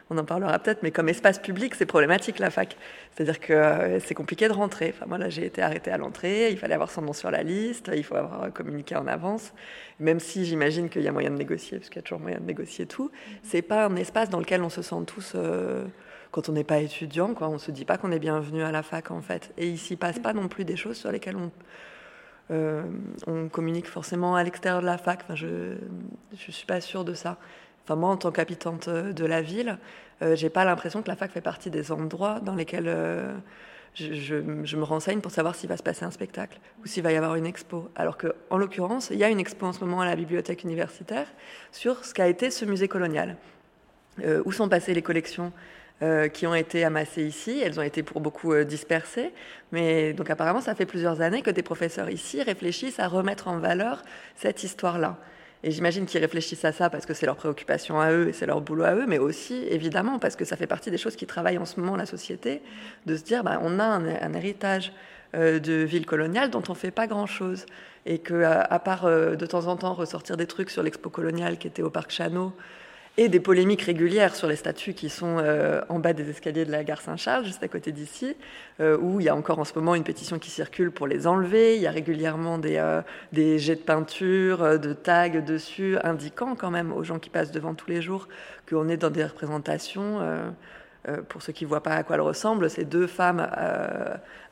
on 0.08 0.16
en 0.16 0.24
parlera 0.24 0.58
peut-être, 0.58 0.82
mais 0.82 0.90
comme 0.90 1.10
espace 1.10 1.38
public, 1.38 1.74
c'est 1.74 1.84
problématique 1.84 2.38
la 2.38 2.48
fac. 2.48 2.76
C'est-à-dire 3.12 3.38
que 3.38 3.52
euh, 3.52 4.00
c'est 4.00 4.14
compliqué 4.14 4.48
de 4.48 4.54
rentrer. 4.54 4.94
Enfin, 4.96 5.04
moi 5.06 5.18
là, 5.18 5.28
j'ai 5.28 5.44
été 5.44 5.60
arrêtée 5.60 5.90
à 5.90 5.98
l'entrée. 5.98 6.50
Il 6.50 6.56
fallait 6.56 6.74
avoir 6.74 6.90
son 6.90 7.02
nom 7.02 7.12
sur 7.12 7.30
la 7.30 7.42
liste. 7.42 7.90
Il 7.94 8.02
faut 8.02 8.14
avoir 8.14 8.50
communiqué 8.54 8.96
en 8.96 9.06
avance. 9.06 9.52
Même 10.00 10.20
si 10.20 10.46
j'imagine 10.46 10.88
qu'il 10.88 11.02
y 11.02 11.08
a 11.08 11.12
moyen 11.12 11.30
de 11.30 11.36
négocier, 11.36 11.78
parce 11.78 11.90
qu'il 11.90 11.96
y 11.96 11.98
a 11.98 12.02
toujours 12.02 12.20
moyen 12.20 12.40
de 12.40 12.46
négocier 12.46 12.86
tout. 12.86 13.10
C'est 13.42 13.62
pas 13.62 13.84
un 13.84 13.96
espace 13.96 14.30
dans 14.30 14.40
lequel 14.40 14.62
on 14.62 14.70
se 14.70 14.80
sent 14.80 15.04
tous. 15.06 15.32
Euh, 15.34 15.84
quand 16.30 16.48
on 16.48 16.52
n'est 16.52 16.64
pas 16.64 16.78
étudiant, 16.78 17.34
quoi, 17.34 17.48
on 17.48 17.58
se 17.58 17.70
dit 17.70 17.84
pas 17.84 17.98
qu'on 17.98 18.10
est 18.10 18.18
bienvenu 18.18 18.62
à 18.62 18.72
la 18.72 18.82
fac 18.82 19.10
en 19.10 19.20
fait. 19.20 19.52
Et 19.58 19.68
ici 19.68 19.96
passe 19.96 20.18
pas 20.18 20.32
non 20.32 20.48
plus 20.48 20.64
des 20.64 20.76
choses 20.76 20.96
sur 20.96 21.12
lesquelles 21.12 21.36
on, 21.36 21.52
euh, 22.50 22.82
on 23.26 23.48
communique 23.48 23.86
forcément 23.86 24.36
à 24.36 24.42
l'extérieur 24.42 24.80
de 24.80 24.86
la 24.86 24.98
fac. 24.98 25.20
Enfin, 25.24 25.34
je 25.34 25.46
ne 25.46 26.36
suis 26.36 26.66
pas 26.66 26.80
sûre 26.80 27.04
de 27.04 27.14
ça. 27.14 27.38
Enfin, 27.84 27.96
moi, 27.96 28.10
en 28.10 28.16
tant 28.16 28.32
qu'habitante 28.32 28.88
de 28.88 29.24
la 29.24 29.42
ville, 29.42 29.78
euh, 30.22 30.36
j'ai 30.36 30.50
pas 30.50 30.64
l'impression 30.64 31.02
que 31.02 31.08
la 31.08 31.16
fac 31.16 31.30
fait 31.30 31.40
partie 31.40 31.70
des 31.70 31.92
endroits 31.92 32.40
dans 32.40 32.54
lesquels 32.54 32.88
euh, 32.88 33.34
je, 33.94 34.36
me 34.76 34.82
renseigne 34.82 35.20
pour 35.20 35.30
savoir 35.30 35.54
s'il 35.54 35.68
va 35.68 35.76
se 35.76 35.82
passer 35.82 36.04
un 36.04 36.10
spectacle 36.10 36.58
ou 36.82 36.86
s'il 36.86 37.02
va 37.02 37.12
y 37.12 37.16
avoir 37.16 37.34
une 37.36 37.46
expo. 37.46 37.90
Alors 37.94 38.16
que, 38.16 38.34
en 38.50 38.58
l'occurrence, 38.58 39.10
il 39.10 39.18
y 39.18 39.24
a 39.24 39.28
une 39.28 39.40
expo 39.40 39.66
en 39.66 39.72
ce 39.72 39.80
moment 39.80 40.00
à 40.00 40.06
la 40.06 40.16
bibliothèque 40.16 40.64
universitaire 40.64 41.26
sur 41.72 42.04
ce 42.04 42.14
qu'a 42.14 42.28
été 42.28 42.50
ce 42.50 42.64
musée 42.64 42.88
colonial. 42.88 43.36
où 44.44 44.52
sont 44.52 44.68
passées 44.68 44.94
les 44.94 45.02
collections 45.02 45.52
euh, 46.02 46.26
qui 46.26 46.44
ont 46.48 46.56
été 46.56 46.82
amassées 46.82 47.22
ici. 47.22 47.62
Elles 47.64 47.78
ont 47.78 47.82
été 47.82 48.02
pour 48.02 48.20
beaucoup 48.20 48.52
euh, 48.52 48.64
dispersées. 48.64 49.32
Mais 49.70 50.12
donc 50.12 50.28
apparemment, 50.28 50.60
ça 50.60 50.74
fait 50.74 50.86
plusieurs 50.86 51.20
années 51.20 51.40
que 51.40 51.52
des 51.52 51.62
professeurs 51.62 52.10
ici 52.10 52.42
réfléchissent 52.42 52.98
à 52.98 53.06
remettre 53.06 53.46
en 53.46 53.58
valeur 53.58 54.02
cette 54.34 54.64
histoire-là. 54.64 55.16
Et 55.62 55.70
j'imagine 55.70 56.04
qu'ils 56.04 56.20
réfléchissent 56.20 56.64
à 56.64 56.72
ça 56.72 56.90
parce 56.90 57.06
que 57.06 57.14
c'est 57.14 57.26
leur 57.26 57.36
préoccupation 57.36 58.00
à 58.00 58.10
eux 58.10 58.28
et 58.28 58.32
c'est 58.32 58.44
leur 58.44 58.60
boulot 58.60 58.82
à 58.82 58.96
eux, 58.96 59.06
mais 59.06 59.18
aussi 59.18 59.66
évidemment 59.70 60.18
parce 60.18 60.34
que 60.34 60.44
ça 60.44 60.56
fait 60.56 60.66
partie 60.66 60.90
des 60.90 60.98
choses 60.98 61.14
qui 61.14 61.26
travaillent 61.26 61.58
en 61.58 61.64
ce 61.64 61.78
moment 61.78 61.94
la 61.94 62.06
société, 62.06 62.60
de 63.06 63.16
se 63.16 63.22
dire 63.22 63.44
bah, 63.44 63.60
on 63.62 63.78
a 63.78 63.84
un, 63.84 64.34
héritage 64.34 64.92
euh, 65.36 65.60
de 65.60 65.74
ville 65.74 66.06
coloniale 66.06 66.50
dont 66.50 66.62
on 66.68 66.72
ne 66.72 66.76
fait 66.76 66.90
pas 66.90 67.06
grand-chose. 67.06 67.66
Et 68.04 68.18
que, 68.18 68.42
à, 68.42 68.78
part 68.80 69.06
de 69.06 69.46
temps 69.46 69.68
en 69.68 69.76
temps 69.76 69.94
ressortir 69.94 70.36
des 70.36 70.46
trucs 70.46 70.70
sur 70.70 70.82
l'expo 70.82 71.08
coloniale 71.08 71.56
qui 71.56 71.68
était 71.68 71.82
au 71.82 71.88
parc 71.88 72.10
Chano, 72.10 72.52
et 73.16 73.28
des 73.28 73.38
polémiques 73.38 73.82
régulières 73.82 74.34
sur 74.34 74.48
les 74.48 74.56
statues 74.56 74.92
qui 74.92 75.08
sont 75.08 75.36
euh, 75.38 75.80
en 75.88 76.00
bas 76.00 76.12
des 76.12 76.28
escaliers 76.28 76.64
de 76.64 76.72
la 76.72 76.82
gare 76.82 77.00
Saint-Charles, 77.00 77.44
juste 77.44 77.62
à 77.62 77.68
côté 77.68 77.92
d'ici, 77.92 78.36
euh, 78.80 78.98
où 78.98 79.20
il 79.20 79.26
y 79.26 79.28
a 79.28 79.36
encore 79.36 79.60
en 79.60 79.64
ce 79.64 79.72
moment 79.76 79.94
une 79.94 80.02
pétition 80.02 80.40
qui 80.40 80.50
circule 80.50 80.90
pour 80.90 81.06
les 81.06 81.28
enlever. 81.28 81.76
Il 81.76 81.82
y 81.82 81.86
a 81.86 81.92
régulièrement 81.92 82.58
des, 82.58 82.76
euh, 82.76 83.02
jets 83.32 83.76
de 83.76 83.80
peinture, 83.80 84.80
de 84.80 84.92
tags 84.92 85.28
dessus, 85.28 85.96
indiquant 86.02 86.56
quand 86.56 86.70
même 86.70 86.92
aux 86.92 87.04
gens 87.04 87.20
qui 87.20 87.30
passent 87.30 87.52
devant 87.52 87.74
tous 87.74 87.88
les 87.88 88.02
jours 88.02 88.28
qu'on 88.68 88.88
est 88.88 88.96
dans 88.96 89.10
des 89.10 89.24
représentations. 89.24 90.20
pour 91.28 91.42
ceux 91.42 91.52
qui 91.52 91.64
ne 91.64 91.68
voient 91.68 91.82
pas 91.82 91.96
à 91.96 92.02
quoi 92.02 92.16
elles 92.16 92.22
ressemblent, 92.22 92.70
c'est 92.70 92.84
deux 92.84 93.06
femmes 93.06 93.46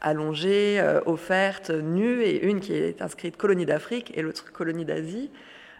allongées, 0.03 0.85
offertes, 1.07 1.71
nues, 1.71 2.23
et 2.23 2.45
une 2.45 2.61
qui 2.61 2.75
est 2.75 3.01
inscrite 3.01 3.37
colonie 3.39 3.65
d'Afrique 3.65 4.13
et 4.15 4.23
l'autre 4.23 4.53
colonie 4.53 4.85
d'Asie. 4.85 5.31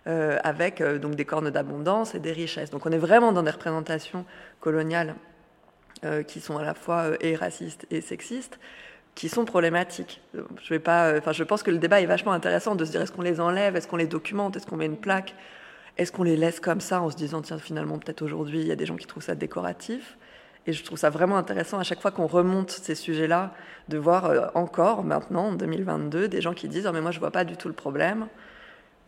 Euh, 0.09 0.37
avec 0.43 0.81
euh, 0.81 0.99
donc 0.99 1.15
des 1.15 1.25
cornes 1.25 1.49
d'abondance 1.51 2.17
et 2.17 2.19
des 2.19 2.33
richesses. 2.33 2.71
Donc 2.71 2.87
on 2.87 2.91
est 2.91 2.99
vraiment 2.99 3.31
dans 3.31 3.45
des 3.45 3.53
représentations 3.53 4.25
coloniales 4.59 5.15
euh, 6.05 6.25
qui 6.25 6.41
sont 6.41 6.59
à 6.59 6.65
la 6.65 6.75
fois 6.75 7.11
et 7.21 7.37
racistes 7.37 7.87
et 7.93 8.01
sexistes, 8.01 8.59
qui 9.15 9.29
sont 9.29 9.45
problématiques. 9.45 10.21
Je, 10.35 10.75
vais 10.75 10.81
pas, 10.81 11.17
enfin, 11.19 11.31
je 11.31 11.45
pense 11.45 11.63
que 11.63 11.71
le 11.71 11.79
débat 11.79 12.01
est 12.01 12.07
vachement 12.07 12.33
intéressant 12.33 12.75
de 12.75 12.85
se 12.85 12.91
dire 12.91 13.01
est-ce 13.01 13.13
qu'on 13.13 13.23
les 13.23 13.39
enlève, 13.39 13.77
est-ce 13.77 13.87
qu'on 13.87 13.97
les 13.97 14.09
documente, 14.09 14.57
est-ce 14.57 14.67
qu'on 14.67 14.77
met 14.77 14.87
une 14.87 14.97
plaque, 14.97 15.37
est-ce 15.99 16.11
qu'on 16.11 16.25
les 16.25 16.37
laisse 16.37 16.59
comme 16.59 16.81
ça 16.81 17.01
en 17.01 17.09
se 17.09 17.15
disant 17.15 17.41
tiens 17.41 17.61
finalement 17.61 18.01
peut-être 18.01 18.23
aujourd'hui 18.23 18.59
il 18.59 18.67
y 18.67 18.73
a 18.73 18.77
des 18.77 18.87
gens 18.87 18.97
qui 18.97 19.07
trouvent 19.07 19.23
ça 19.23 19.37
décoratif. 19.37 20.19
Et 20.67 20.73
je 20.73 20.83
trouve 20.83 20.99
ça 20.99 21.11
vraiment 21.11 21.37
intéressant 21.37 21.79
à 21.79 21.85
chaque 21.85 22.01
fois 22.01 22.11
qu'on 22.11 22.27
remonte 22.27 22.71
ces 22.71 22.97
sujets-là, 22.97 23.55
de 23.89 23.99
voir 23.99 24.51
encore 24.57 25.05
maintenant, 25.05 25.51
en 25.51 25.53
2022, 25.53 26.27
des 26.27 26.41
gens 26.41 26.55
qui 26.55 26.67
disent 26.67 26.89
oh, 26.89 26.93
mais 26.93 27.01
moi 27.01 27.13
je 27.13 27.21
vois 27.21 27.31
pas 27.31 27.45
du 27.45 27.57
tout 27.57 27.69
le 27.69 27.75
problème 27.75 28.27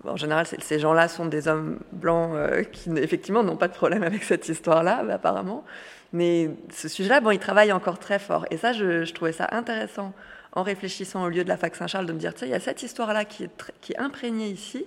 en 0.03 0.17
général, 0.17 0.47
ces 0.47 0.79
gens-là 0.79 1.09
sont 1.09 1.27
des 1.27 1.49
hommes 1.49 1.79
blancs 1.93 2.33
euh, 2.35 2.65
qui, 2.65 2.91
effectivement, 2.97 3.43
n'ont 3.43 3.57
pas 3.57 3.69
de 3.69 3.75
problème 3.75 4.03
avec 4.03 4.23
cette 4.25 4.49
histoire-là, 4.49 5.05
apparemment. 5.11 5.65
Mais 6.13 6.51
ce 6.73 6.89
sujet-là, 6.89 7.21
bon, 7.21 7.31
il 7.31 7.39
travaille 7.39 7.73
encore 7.73 7.99
très 7.99 8.19
fort. 8.19 8.47
Et 8.51 8.57
ça, 8.57 8.73
je, 8.73 9.11
trouvais 9.13 9.33
ça 9.33 9.49
intéressant 9.53 10.13
en 10.53 10.63
réfléchissant 10.63 11.25
au 11.25 11.29
lieu 11.29 11.43
de 11.43 11.49
la 11.49 11.57
fac 11.57 11.75
Saint-Charles 11.75 12.07
de 12.07 12.13
me 12.13 12.19
dire, 12.19 12.35
tiens, 12.35 12.47
il 12.47 12.51
y 12.51 12.55
a 12.55 12.61
cette 12.61 12.83
histoire-là 12.83 13.25
qui 13.25 13.49
qui 13.81 13.93
est 13.93 13.99
imprégnée 13.99 14.49
ici, 14.49 14.87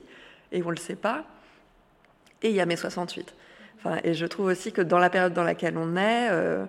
et 0.52 0.62
on 0.64 0.68
ne 0.68 0.72
le 0.72 0.78
sait 0.78 0.96
pas, 0.96 1.26
et 2.42 2.50
il 2.50 2.56
y 2.56 2.62
a 2.62 2.66
mai 2.66 2.76
68. 2.76 3.34
Enfin, 3.78 3.98
et 4.04 4.14
je 4.14 4.26
trouve 4.26 4.48
aussi 4.48 4.72
que 4.72 4.82
dans 4.82 5.00
la 5.00 5.10
période 5.10 5.34
dans 5.34 5.44
laquelle 5.44 5.78
on 5.78 5.96
est, 5.98 6.30
euh, 6.32 6.66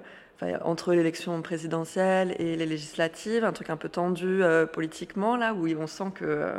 entre 0.62 0.94
l'élection 0.94 1.40
présidentielle 1.42 2.34
et 2.38 2.56
les 2.56 2.66
législatives, 2.66 3.44
un 3.44 3.52
truc 3.52 3.70
un 3.70 3.76
peu 3.76 3.88
tendu 3.88 4.42
euh, 4.42 4.66
politiquement, 4.66 5.36
là, 5.36 5.54
où 5.54 5.66
on 5.68 5.86
sent 5.86 6.12
que 6.14 6.52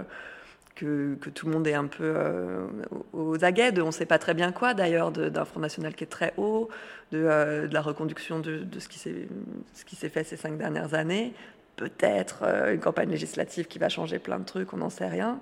que, 0.80 1.30
tout 1.30 1.46
le 1.48 1.54
monde 1.54 1.68
est 1.68 1.74
un 1.74 1.88
peu 1.88 2.14
euh, 2.16 2.66
aux 3.14 3.44
aguets 3.44 3.72
de 3.72 3.82
on 3.82 3.88
ne 3.88 3.92
sait 3.92 4.06
pas 4.06 4.20
très 4.20 4.34
bien 4.34 4.52
quoi 4.52 4.74
d'ailleurs, 4.74 5.12
d'un 5.12 5.46
Front 5.46 5.60
National 5.60 5.94
qui 5.94 6.06
est 6.06 6.08
très 6.08 6.34
haut, 6.38 6.70
de, 7.12 7.20
euh, 7.24 7.68
la 7.72 7.82
reconduction 7.82 8.40
de, 8.40 8.66
ce 8.80 8.88
qui 8.88 9.96
s'est 9.96 10.10
fait 10.10 10.24
ces 10.24 10.38
cinq 10.38 10.58
dernières 10.58 10.94
années, 10.94 11.34
peut-être 11.76 12.44
euh, 12.44 12.74
une 12.74 12.80
campagne 12.80 13.10
législative 13.10 13.68
qui 13.68 13.80
va 13.80 13.90
changer 13.90 14.20
plein 14.20 14.40
de 14.40 14.46
trucs, 14.46 14.74
on 14.74 14.78
n'en 14.78 14.90
sait 14.90 15.08
rien. 15.08 15.40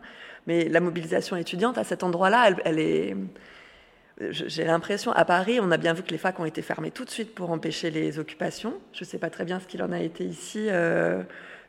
Mais 0.48 0.70
la 0.70 0.80
mobilisation 0.80 1.36
étudiante 1.36 1.78
à 1.78 1.84
cet 1.84 2.04
endroit-là, 2.04 2.52
elle, 2.66 2.80
est... 2.80 3.16
J'ai 4.32 4.64
l'impression, 4.64 5.12
à 5.12 5.26
Paris, 5.26 5.60
on 5.62 5.70
a 5.70 5.78
bien 5.78 5.94
vu 5.94 6.02
que 6.02 6.10
les 6.10 6.18
facs 6.18 6.40
ont 6.40 6.46
été 6.46 6.64
fermées 6.64 6.90
tout 6.90 7.06
de 7.06 7.12
suite 7.12 7.36
pour 7.36 7.52
empêcher 7.52 7.92
les 7.92 8.18
occupations. 8.18 8.74
Je 8.94 9.04
ne 9.04 9.06
sais 9.06 9.20
pas 9.20 9.30
très 9.30 9.46
bien 9.46 9.60
ce 9.60 9.68
qu'il 9.68 9.84
en 9.84 9.92
a 9.92 10.00
été 10.00 10.24
ici 10.24 10.70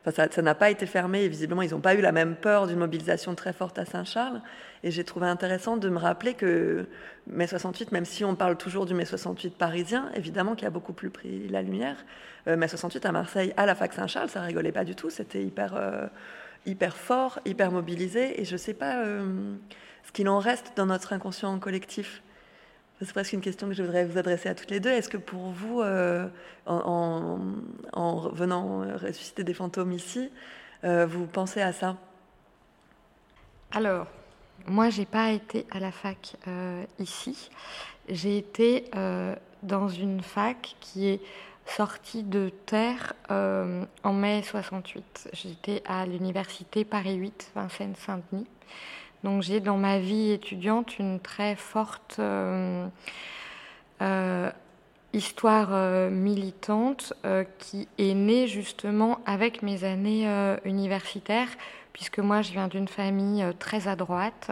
ça 0.05 0.41
n'a 0.41 0.55
pas 0.55 0.69
été 0.69 0.85
fermé 0.85 1.23
et 1.23 1.27
visiblement, 1.27 1.61
ils 1.61 1.71
n'ont 1.71 1.81
pas 1.81 1.93
eu 1.93 2.01
la 2.01 2.11
même 2.11 2.35
peur 2.35 2.67
d'une 2.67 2.79
mobilisation 2.79 3.35
très 3.35 3.53
forte 3.53 3.77
à 3.77 3.85
Saint-Charles. 3.85 4.41
Et 4.83 4.91
j'ai 4.91 5.03
trouvé 5.03 5.27
intéressant 5.27 5.77
de 5.77 5.89
me 5.89 5.97
rappeler 5.97 6.33
que 6.33 6.87
mai 7.27 7.47
68, 7.47 7.91
même 7.91 8.05
si 8.05 8.23
on 8.23 8.35
parle 8.35 8.57
toujours 8.57 8.85
du 8.85 8.93
mai 8.93 9.05
68 9.05 9.55
parisien, 9.55 10.09
évidemment 10.15 10.55
qui 10.55 10.65
a 10.65 10.69
beaucoup 10.69 10.93
plus 10.93 11.09
pris 11.09 11.47
la 11.49 11.61
lumière, 11.61 11.97
euh, 12.47 12.55
mai 12.55 12.67
68 12.67 13.05
à 13.05 13.11
Marseille, 13.11 13.53
à 13.57 13.65
la 13.65 13.75
fac 13.75 13.93
Saint-Charles, 13.93 14.29
ça 14.29 14.41
rigolait 14.41 14.71
pas 14.71 14.85
du 14.85 14.95
tout. 14.95 15.09
C'était 15.09 15.43
hyper, 15.43 15.75
euh, 15.75 16.07
hyper 16.65 16.95
fort, 16.95 17.39
hyper 17.45 17.71
mobilisé. 17.71 18.41
Et 18.41 18.45
je 18.45 18.53
ne 18.53 18.57
sais 18.57 18.73
pas 18.73 19.03
euh, 19.03 19.55
ce 20.03 20.11
qu'il 20.13 20.29
en 20.29 20.39
reste 20.39 20.73
dans 20.77 20.85
notre 20.85 21.11
inconscient 21.13 21.59
collectif. 21.59 22.21
C'est 23.01 23.13
presque 23.13 23.31
une 23.31 23.41
question 23.41 23.67
que 23.67 23.73
je 23.73 23.81
voudrais 23.81 24.05
vous 24.05 24.17
adresser 24.17 24.49
à 24.49 24.55
toutes 24.55 24.71
les 24.71 24.81
deux. 24.81 24.89
Est-ce 24.89 25.07
que 25.07 25.17
pour 25.17 25.51
vous, 25.51 25.81
euh, 25.81 26.27
en, 26.65 27.39
venant 28.33 28.79
ressusciter 28.97 29.45
des 29.45 29.53
fantômes 29.53 29.93
ici, 29.93 30.29
euh, 30.83 31.05
vous 31.05 31.25
pensez 31.25 31.61
à 31.61 31.71
ça? 31.71 31.95
Alors, 33.71 34.07
moi, 34.67 34.89
j'ai 34.89 35.05
pas 35.05 35.31
été 35.31 35.65
à 35.71 35.79
la 35.79 35.93
fac 35.93 36.35
euh, 36.47 36.83
ici. 36.99 37.49
J'ai 38.09 38.37
été 38.37 38.89
dans 39.61 39.87
une 39.87 40.21
fac 40.21 40.75
qui 40.81 41.07
est 41.07 41.21
sortie 41.67 42.23
de 42.23 42.49
terre 42.65 43.13
en 43.29 44.13
mai 44.13 44.41
68. 44.43 45.29
J'étais 45.33 45.83
à 45.85 46.05
l'université 46.05 46.83
Paris 46.83 47.15
8, 47.15 47.51
Vincennes-Saint-Denis. 47.55 48.47
Donc 49.23 49.41
j'ai 49.41 49.59
dans 49.59 49.77
ma 49.77 49.99
vie 49.99 50.31
étudiante 50.31 50.97
une 50.97 51.19
très 51.19 51.55
forte 51.55 52.17
euh, 52.19 52.87
euh, 54.01 54.49
histoire 55.11 55.69
euh, 55.71 56.09
militante 56.09 57.13
qui 57.57 57.87
est 57.97 58.13
née 58.13 58.47
justement 58.47 59.19
avec 59.25 59.61
mes 59.61 59.83
années 59.83 60.27
universitaires, 60.63 61.49
puisque 61.93 62.19
moi 62.19 62.41
je 62.41 62.51
viens 62.51 62.67
d'une 62.67 62.87
famille 62.87 63.45
très 63.59 63.87
à 63.87 63.95
droite, 63.95 64.51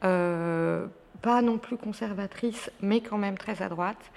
pas 0.00 1.42
non 1.42 1.58
plus 1.58 1.76
conservatrice, 1.76 2.70
mais 2.80 3.00
quand 3.00 3.18
même 3.18 3.38
très 3.38 3.62
à 3.62 3.68
droite. 3.68 4.12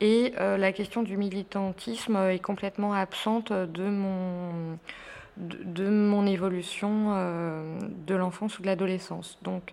Et 0.00 0.32
la 0.38 0.72
question 0.72 1.02
du 1.02 1.16
militantisme 1.16 2.16
est 2.16 2.38
complètement 2.38 2.92
absente 2.92 3.52
de 3.52 3.84
mon 3.84 4.78
de, 5.38 5.88
mon 5.88 6.26
évolution 6.26 7.12
euh, 7.12 7.78
de 8.06 8.14
l'enfance 8.14 8.58
ou 8.58 8.62
de 8.62 8.66
l'adolescence. 8.66 9.38
Donc 9.42 9.72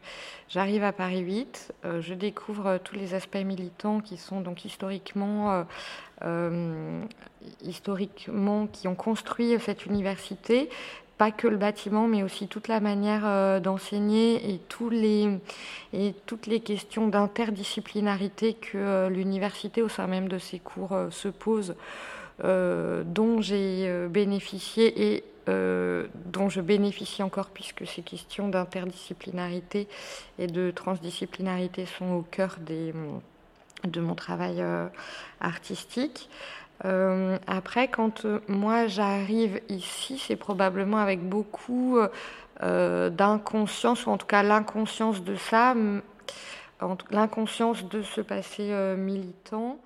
j'arrive 0.50 0.84
à 0.84 0.92
Paris 0.92 1.20
8, 1.20 1.74
euh, 1.86 2.02
je 2.02 2.14
découvre 2.14 2.80
tous 2.84 2.96
les 2.96 3.14
aspects 3.14 3.36
militants 3.36 4.00
qui 4.00 4.18
sont 4.18 4.42
donc 4.42 4.66
historiquement, 4.66 5.66
euh, 6.24 7.04
historiquement 7.62 8.68
qui 8.68 8.88
ont 8.88 8.96
construit 8.96 9.58
cette 9.60 9.86
université, 9.86 10.70
pas 11.18 11.32
que 11.32 11.48
le 11.48 11.58
bâtiment, 11.58 12.08
mais 12.08 12.24
aussi 12.24 12.48
toute 12.48 12.68
la 12.68 12.82
manière 12.82 13.62
d'enseigner 13.62 14.54
et, 14.54 14.60
tous 14.68 14.90
les, 14.90 15.30
et 15.94 16.14
toutes 16.26 16.46
les 16.46 16.60
questions 16.60 17.08
d'interdisciplinarité 17.08 18.54
que 18.54 19.08
l'université, 19.08 19.82
au 19.82 19.88
sein 19.88 20.08
même 20.08 20.28
de 20.28 20.38
ses 20.38 20.60
cours, 20.60 20.94
se 21.12 21.30
pose, 21.30 21.76
dont 22.44 23.42
j'ai 23.42 24.08
bénéficié 24.10 25.16
et 25.16 25.24
euh, 25.48 26.08
dont 26.26 26.50
je 26.50 26.60
bénéficie 26.60 27.22
encore 27.22 27.50
puisque 27.50 27.86
ces 27.86 28.02
questions 28.02 28.48
d'interdisciplinarité 28.50 29.88
et 30.40 30.48
de 30.48 30.72
transdisciplinarité 30.72 31.86
sont 31.86 32.14
au 32.14 32.22
cœur 32.24 32.56
des, 32.60 32.96
de 33.84 34.02
mon 34.02 34.16
travail 34.16 34.56
euh, 34.60 34.88
artistique. 35.40 36.32
Euh, 36.84 37.38
après, 37.46 37.90
quand 37.90 38.26
moi 38.48 38.88
j'arrive 38.88 39.62
ici, 39.70 40.18
c'est 40.18 40.36
probablement 40.36 40.98
avec 40.98 41.22
beaucoup 41.22 42.00
d'inconscience, 42.62 44.08
ou 44.08 44.10
en 44.10 44.18
tout 44.18 44.26
cas 44.26 44.42
l'inconscience 44.42 45.24
de 45.24 45.36
ça, 45.36 45.76
l'inconscience 47.12 47.88
de 47.88 48.02
ce 48.02 48.22
passé 48.22 48.74
militant. 48.98 49.78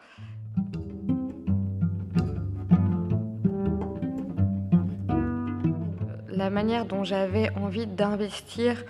La 6.39 6.50
manière 6.50 6.86
dont 6.86 7.03
j'avais 7.03 7.50
envie 7.55 7.86
d'investir 7.86 8.84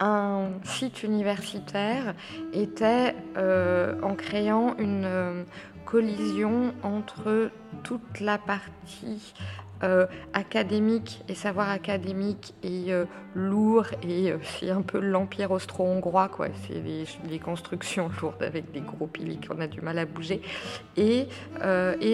un 0.00 0.50
site 0.64 1.02
universitaire 1.02 2.14
était 2.52 3.14
euh, 3.36 3.94
en 4.02 4.14
créant 4.14 4.76
une 4.78 5.04
euh, 5.06 5.44
collision 5.86 6.74
entre 6.82 7.50
toute 7.82 8.20
la 8.20 8.36
partie 8.36 9.32
euh, 9.82 10.06
académique 10.34 11.22
et 11.28 11.34
savoir 11.34 11.70
académique 11.70 12.54
et 12.62 12.92
lourd 13.34 13.86
et 14.02 14.32
c'est 14.42 14.70
un 14.70 14.82
peu 14.82 14.98
l'empire 14.98 15.50
austro-hongrois 15.50 16.28
quoi. 16.28 16.48
C'est 16.66 16.82
les, 17.28 17.38
constructions 17.38 18.10
lourdes 18.20 18.42
avec 18.42 18.72
des 18.72 18.80
gros 18.80 19.06
piliers 19.06 19.38
qu'on 19.46 19.60
a 19.60 19.66
du 19.66 19.80
mal 19.80 19.98
à 19.98 20.06
bouger 20.06 20.40
et 20.96 21.28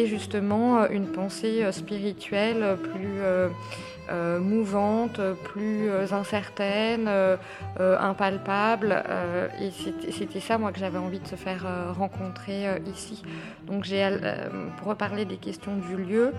justement 0.07 0.89
une 0.89 1.07
pensée 1.07 1.71
spirituelle 1.71 2.77
plus 2.83 3.21
euh, 4.09 4.41
mouvante, 4.41 5.21
plus 5.45 5.89
euh, 5.89 6.07
incertaine, 6.11 7.05
euh, 7.07 7.37
impalpable. 7.79 9.05
et 9.61 9.71
c'était 10.11 10.41
ça, 10.41 10.59
moi, 10.59 10.73
que 10.73 10.79
j'avais 10.79 10.99
envie 10.99 11.21
de 11.21 11.29
se 11.29 11.37
faire 11.37 11.67
rencontrer 11.97 12.67
ici. 12.87 13.23
Donc, 13.67 13.85
j'ai, 13.85 14.09
pour 14.79 14.89
reparler 14.89 15.25
des 15.25 15.37
questions 15.37 15.77
du 15.77 15.97
lieu, 15.97 16.33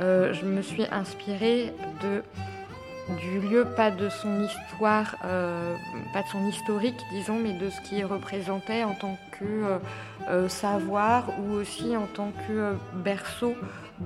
je 0.00 0.44
me 0.44 0.62
suis 0.62 0.84
inspirée 0.90 1.72
du 2.00 3.40
lieu, 3.40 3.66
pas 3.76 3.90
de 3.90 4.08
son 4.08 4.42
histoire, 4.42 5.16
pas 5.20 6.22
de 6.22 6.28
son 6.30 6.46
historique, 6.46 6.98
disons, 7.12 7.38
mais 7.38 7.52
de 7.52 7.70
ce 7.70 7.80
qu'il 7.82 8.04
représentait 8.04 8.84
en 8.84 8.94
tant 8.94 9.16
que 9.38 10.48
savoir 10.48 11.28
ou 11.40 11.52
aussi 11.52 11.96
en 11.96 12.06
tant 12.06 12.32
que 12.48 12.74
berceau 12.94 13.54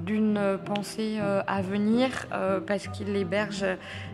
d'une 0.04 0.58
pensée 0.64 1.16
euh, 1.18 1.42
à 1.46 1.62
venir 1.62 2.26
euh, 2.32 2.60
parce 2.60 2.88
qu'il 2.88 3.14
héberge 3.16 3.64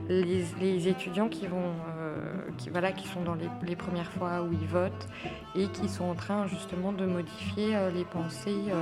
les, 0.08 0.88
étudiants 0.88 1.28
qui 1.28 1.46
vont 1.46 1.72
euh, 1.98 2.14
qui 2.58 2.70
qui 2.96 3.08
sont 3.08 3.22
dans 3.22 3.36
les, 3.62 3.76
premières 3.76 4.10
fois 4.10 4.42
où 4.42 4.52
ils 4.52 4.66
votent 4.66 5.08
et 5.54 5.66
qui 5.68 5.88
sont 5.88 6.04
en 6.04 6.14
train 6.14 6.46
justement 6.46 6.92
de 6.92 7.06
modifier 7.06 7.76
les 7.94 8.04
pensées 8.04 8.72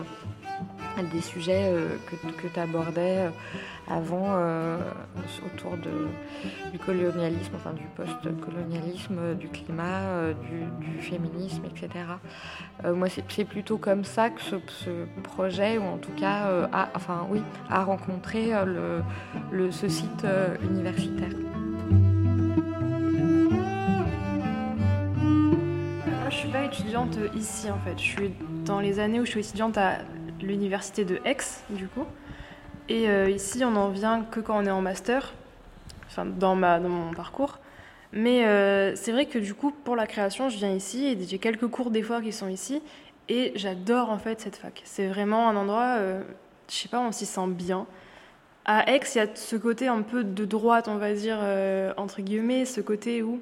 des 1.13 1.21
sujets 1.21 1.73
que, 2.07 2.17
que 2.43 2.47
tu 2.47 2.61
abordais 2.61 3.31
avant 3.89 4.37
autour 5.45 5.77
de, 5.79 6.09
du 6.71 6.79
colonialisme, 6.79 7.53
enfin 7.57 7.73
du 7.73 7.85
post-colonialisme, 7.97 9.35
du 9.35 9.49
climat, 9.49 10.33
du, 10.49 11.01
féminisme, 11.01 11.63
etc. 11.65 12.05
moi, 12.85 13.09
c'est 13.09 13.45
plutôt 13.45 13.79
comme 13.79 14.05
ça 14.05 14.31
que 14.31 14.41
ce, 14.43 14.57
projet, 15.23 15.79
ou 15.79 15.83
en 15.83 15.99
tout 15.99 16.13
cas 16.13 16.69
a 16.73 16.91
enfin 16.95 17.27
oui, 17.31 17.43
à 17.69 17.85
rencontrer 17.85 18.55
euh, 18.55 19.01
le, 19.51 19.71
ce 19.71 19.89
site 19.89 20.25
euh, 20.25 20.57
universitaire. 20.63 21.31
Je 26.29 26.37
suis 26.37 26.49
pas 26.49 26.65
étudiante 26.65 27.19
ici 27.35 27.71
en 27.71 27.79
fait. 27.79 27.97
Je 27.97 28.03
suis 28.03 28.31
dans 28.65 28.81
les 28.81 29.01
années 29.01 29.21
où 29.21 29.25
je 29.25 29.31
suis 29.31 29.41
étudiante 29.41 29.77
à 29.79 29.99
l'université 30.47 31.05
de 31.05 31.21
Aix, 31.25 31.39
du 31.71 31.89
coup. 31.89 32.05
Et 32.89 33.09
euh, 33.09 33.31
ici, 33.31 33.65
on 33.65 33.73
n'en 33.73 33.89
vient 33.89 34.23
que 34.23 34.41
quand 34.41 34.59
on 34.59 34.67
est 34.67 34.71
en 34.71 34.81
master, 34.81 35.33
enfin 36.07 36.27
dans, 36.27 36.57
ma, 36.57 36.81
dans 36.81 36.89
mon 36.89 37.13
parcours. 37.13 37.59
Mais 38.13 38.43
c'est 38.97 39.13
vrai 39.13 39.27
que 39.27 39.39
du 39.39 39.55
coup, 39.55 39.71
pour 39.71 39.95
la 39.95 40.09
création, 40.09 40.49
je 40.49 40.57
viens 40.57 40.73
ici 40.73 41.17
j'ai 41.29 41.39
quelques 41.39 41.69
cours 41.69 41.93
des 41.93 42.03
fois 42.03 42.21
qui 42.21 42.33
sont 42.33 42.49
ici. 42.49 42.83
Et 43.29 43.53
j'adore 43.55 44.11
en 44.11 44.19
fait 44.19 44.41
cette 44.41 44.57
fac. 44.57 44.83
C'est 44.85 45.07
vraiment 45.07 45.49
un 45.49 45.55
endroit, 45.55 45.99
je 46.69 46.75
sais 46.75 46.89
pas, 46.89 46.99
on 47.01 47.13
s'y 47.13 47.25
sent 47.25 47.47
bien. 47.47 47.87
À 48.65 48.89
Aix, 48.89 49.01
il 49.15 49.19
y 49.19 49.21
a 49.21 49.27
ce 49.35 49.57
côté 49.57 49.89
un 49.89 50.03
peu 50.03 50.23
de 50.23 50.45
droite, 50.45 50.87
on 50.87 50.97
va 50.97 51.13
dire, 51.13 51.39
euh, 51.41 51.93
entre 51.97 52.21
guillemets, 52.21 52.65
ce 52.65 52.81
côté 52.81 53.23
où 53.23 53.41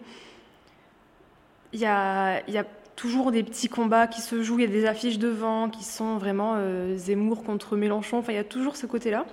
il 1.72 1.80
y 1.80 1.86
a, 1.86 2.40
y 2.48 2.56
a, 2.56 2.64
toujours 2.98 3.30
des 3.30 3.44
petits 3.44 3.68
combats 3.68 4.08
qui 4.08 4.20
se 4.20 4.42
jouent, 4.42 4.58
il 4.58 4.62
y 4.62 4.64
a 4.64 4.72
des 4.72 4.84
affiches 4.84 5.20
devant 5.20 5.70
qui 5.70 5.84
sont 5.84 6.16
vraiment 6.16 6.54
euh, 6.56 6.96
Zemmour 6.96 7.44
contre 7.44 7.76
Mélenchon, 7.76 8.18
enfin, 8.18 8.32
il 8.32 8.34
y 8.34 8.40
a 8.40 8.44
toujours 8.44 8.74
ce 8.74 8.86
côté-là. 8.86 9.24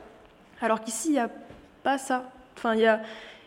Alors 0.62 0.82
qu'ici, 0.82 1.10
il 1.10 1.14
n'y 1.14 1.20
a 1.20 1.32
pas 1.82 1.98
ça. 1.98 2.32
Enfin, 2.56 2.76
il 2.76 2.82
y 2.82 2.86
a, 2.86 3.02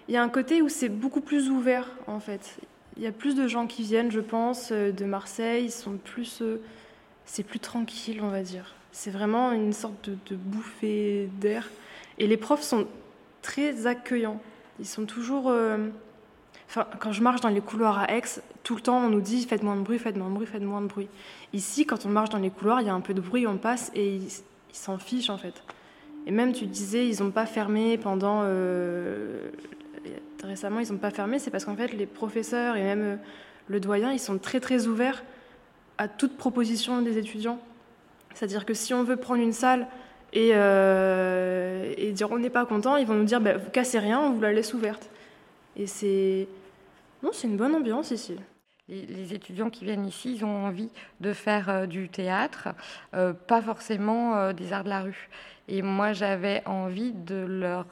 y 0.08 0.16
a 0.16 0.22
un 0.22 0.28
côté 0.28 0.60
où 0.60 0.68
c'est 0.68 0.88
beaucoup 0.88 1.20
plus 1.20 1.50
ouvert, 1.50 1.88
en 2.08 2.18
fait. 2.18 2.58
Il 2.96 3.04
y 3.04 3.06
a 3.06 3.12
plus 3.12 3.36
de 3.36 3.46
gens 3.46 3.68
qui 3.68 3.84
viennent, 3.84 4.10
je 4.10 4.18
pense, 4.18 4.70
euh, 4.72 4.90
de 4.90 5.04
Marseille, 5.04 5.66
ils 5.66 5.70
sont 5.70 5.96
plus... 5.96 6.42
c'est 7.24 7.44
plus 7.44 7.60
tranquille, 7.60 8.20
on 8.20 8.28
va 8.28 8.42
dire. 8.42 8.74
C'est 8.90 9.12
vraiment 9.12 9.52
une 9.52 9.72
sorte 9.72 10.10
de, 10.10 10.34
bouffée 10.34 11.30
d'air. 11.40 11.70
Et 12.18 12.26
les 12.26 12.36
profs 12.36 12.62
sont 12.62 12.88
très 13.40 13.86
accueillants. 13.86 14.40
Ils 14.80 14.86
sont 14.86 15.06
toujours. 15.06 15.48
Euh, 15.48 15.78
quand 16.74 17.12
je 17.12 17.22
marche 17.22 17.40
dans 17.40 17.48
les 17.48 17.60
couloirs 17.60 17.98
à 17.98 18.14
Aix, 18.14 18.22
tout 18.62 18.74
le 18.74 18.80
temps 18.80 18.98
on 18.98 19.08
nous 19.08 19.20
dit 19.20 19.44
faites 19.46 19.62
moins 19.62 19.76
de 19.76 19.82
bruit, 19.82 19.98
faites 19.98 20.16
moins 20.16 20.28
de 20.28 20.34
bruit, 20.34 20.46
faites 20.46 20.62
moins 20.62 20.82
de 20.82 20.86
bruit. 20.86 21.08
Ici, 21.52 21.86
quand 21.86 22.04
on 22.04 22.10
marche 22.10 22.30
dans 22.30 22.38
les 22.38 22.50
couloirs, 22.50 22.82
il 22.82 22.86
y 22.86 22.90
a 22.90 22.94
un 22.94 23.00
peu 23.00 23.14
de 23.14 23.20
bruit, 23.20 23.46
on 23.46 23.56
passe 23.56 23.90
et 23.94 24.16
ils 24.16 24.30
s'en 24.72 24.98
fichent 24.98 25.30
en 25.30 25.38
fait. 25.38 25.62
Et 26.26 26.30
même 26.30 26.52
tu 26.52 26.66
disais, 26.66 27.08
ils 27.08 27.22
n'ont 27.22 27.30
pas 27.30 27.46
fermé 27.46 27.96
pendant. 27.96 28.42
Euh, 28.44 29.48
récemment, 30.44 30.80
ils 30.80 30.92
n'ont 30.92 30.98
pas 30.98 31.10
fermé, 31.10 31.38
c'est 31.38 31.50
parce 31.50 31.64
qu'en 31.64 31.74
fait, 31.74 31.92
les 31.94 32.06
professeurs 32.06 32.76
et 32.76 32.82
même 32.82 33.02
euh, 33.02 33.16
le 33.68 33.80
doyen, 33.80 34.12
ils 34.12 34.20
sont 34.20 34.38
très 34.38 34.60
très 34.60 34.86
ouverts 34.86 35.24
à 35.96 36.06
toute 36.06 36.36
proposition 36.36 37.00
des 37.00 37.16
étudiants. 37.16 37.58
C'est-à-dire 38.34 38.66
que 38.66 38.74
si 38.74 38.92
on 38.92 39.04
veut 39.04 39.16
prendre 39.16 39.42
une 39.42 39.52
salle 39.52 39.86
et, 40.34 40.50
euh, 40.52 42.12
dire 42.12 42.30
on 42.30 42.38
n'est 42.38 42.50
pas 42.50 42.66
content, 42.66 42.96
ils 42.96 43.06
vont 43.06 43.14
nous 43.14 43.24
dire 43.24 43.40
bah, 43.40 43.56
vous 43.56 43.70
cassez 43.70 43.98
rien, 43.98 44.20
on 44.20 44.32
vous 44.32 44.40
la 44.42 44.52
laisse 44.52 44.74
ouverte. 44.74 45.08
Et 45.76 45.86
c'est. 45.86 46.46
Non, 47.22 47.30
c'est 47.32 47.46
une 47.46 47.56
bonne 47.56 47.74
ambiance 47.74 48.10
ici. 48.10 48.36
Les, 48.88 49.34
étudiants 49.34 49.68
qui 49.68 49.84
viennent 49.84 50.06
ici, 50.06 50.36
ils 50.36 50.44
ont 50.44 50.64
envie 50.64 50.90
de 51.20 51.32
faire 51.34 51.68
euh, 51.68 51.86
du 51.86 52.08
théâtre, 52.08 52.68
euh, 53.14 53.34
pas 53.34 53.60
forcément 53.60 54.52
des 54.52 54.72
arts 54.72 54.84
de 54.84 54.88
la 54.88 55.02
rue. 55.02 55.28
Et 55.68 55.82
moi, 55.82 56.14
j'avais 56.14 56.62
envie 56.64 57.12
de 57.12 57.36
leur 57.36 57.86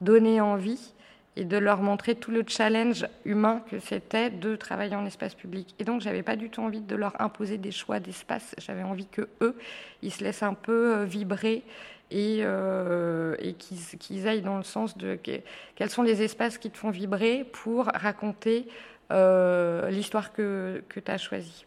donner 0.00 0.40
envie 0.40 0.94
et 1.36 1.44
de 1.44 1.56
leur 1.56 1.80
montrer 1.80 2.14
tout 2.14 2.30
le 2.30 2.44
challenge 2.46 3.06
humain 3.24 3.62
que 3.70 3.78
c'était 3.78 4.30
de 4.30 4.56
travailler 4.56 4.96
en 4.96 5.06
espace 5.06 5.34
public. 5.34 5.74
Et 5.78 5.84
donc, 5.84 6.00
j'avais 6.00 6.22
pas 6.22 6.36
du 6.36 6.50
tout 6.50 6.60
envie 6.60 6.80
de 6.80 6.96
leur 6.96 7.20
imposer 7.20 7.56
des 7.56 7.70
choix 7.70 8.00
d'espace. 8.00 8.54
J'avais 8.58 8.82
envie 8.82 9.06
que 9.06 9.28
eux, 9.40 9.56
ils 10.02 10.12
se 10.12 10.24
laissent 10.24 10.42
un 10.42 10.54
peu 10.54 10.96
euh, 10.96 11.04
vibrer 11.04 11.62
et, 12.10 12.40
euh, 12.42 13.36
qu'ils 13.58 14.28
aillent 14.28 14.42
dans 14.42 14.56
le 14.56 14.64
sens 14.64 14.96
de 14.96 15.16
quels 15.16 15.90
sont 15.90 16.02
les 16.02 16.22
espaces 16.22 16.58
qui 16.58 16.70
te 16.70 16.76
font 16.76 16.90
vibrer 16.90 17.44
pour 17.52 17.86
raconter 17.86 18.66
euh, 19.12 19.88
l'histoire 19.90 20.32
que, 20.32 20.82
tu 20.88 21.02
as 21.06 21.18
choisie, 21.18 21.64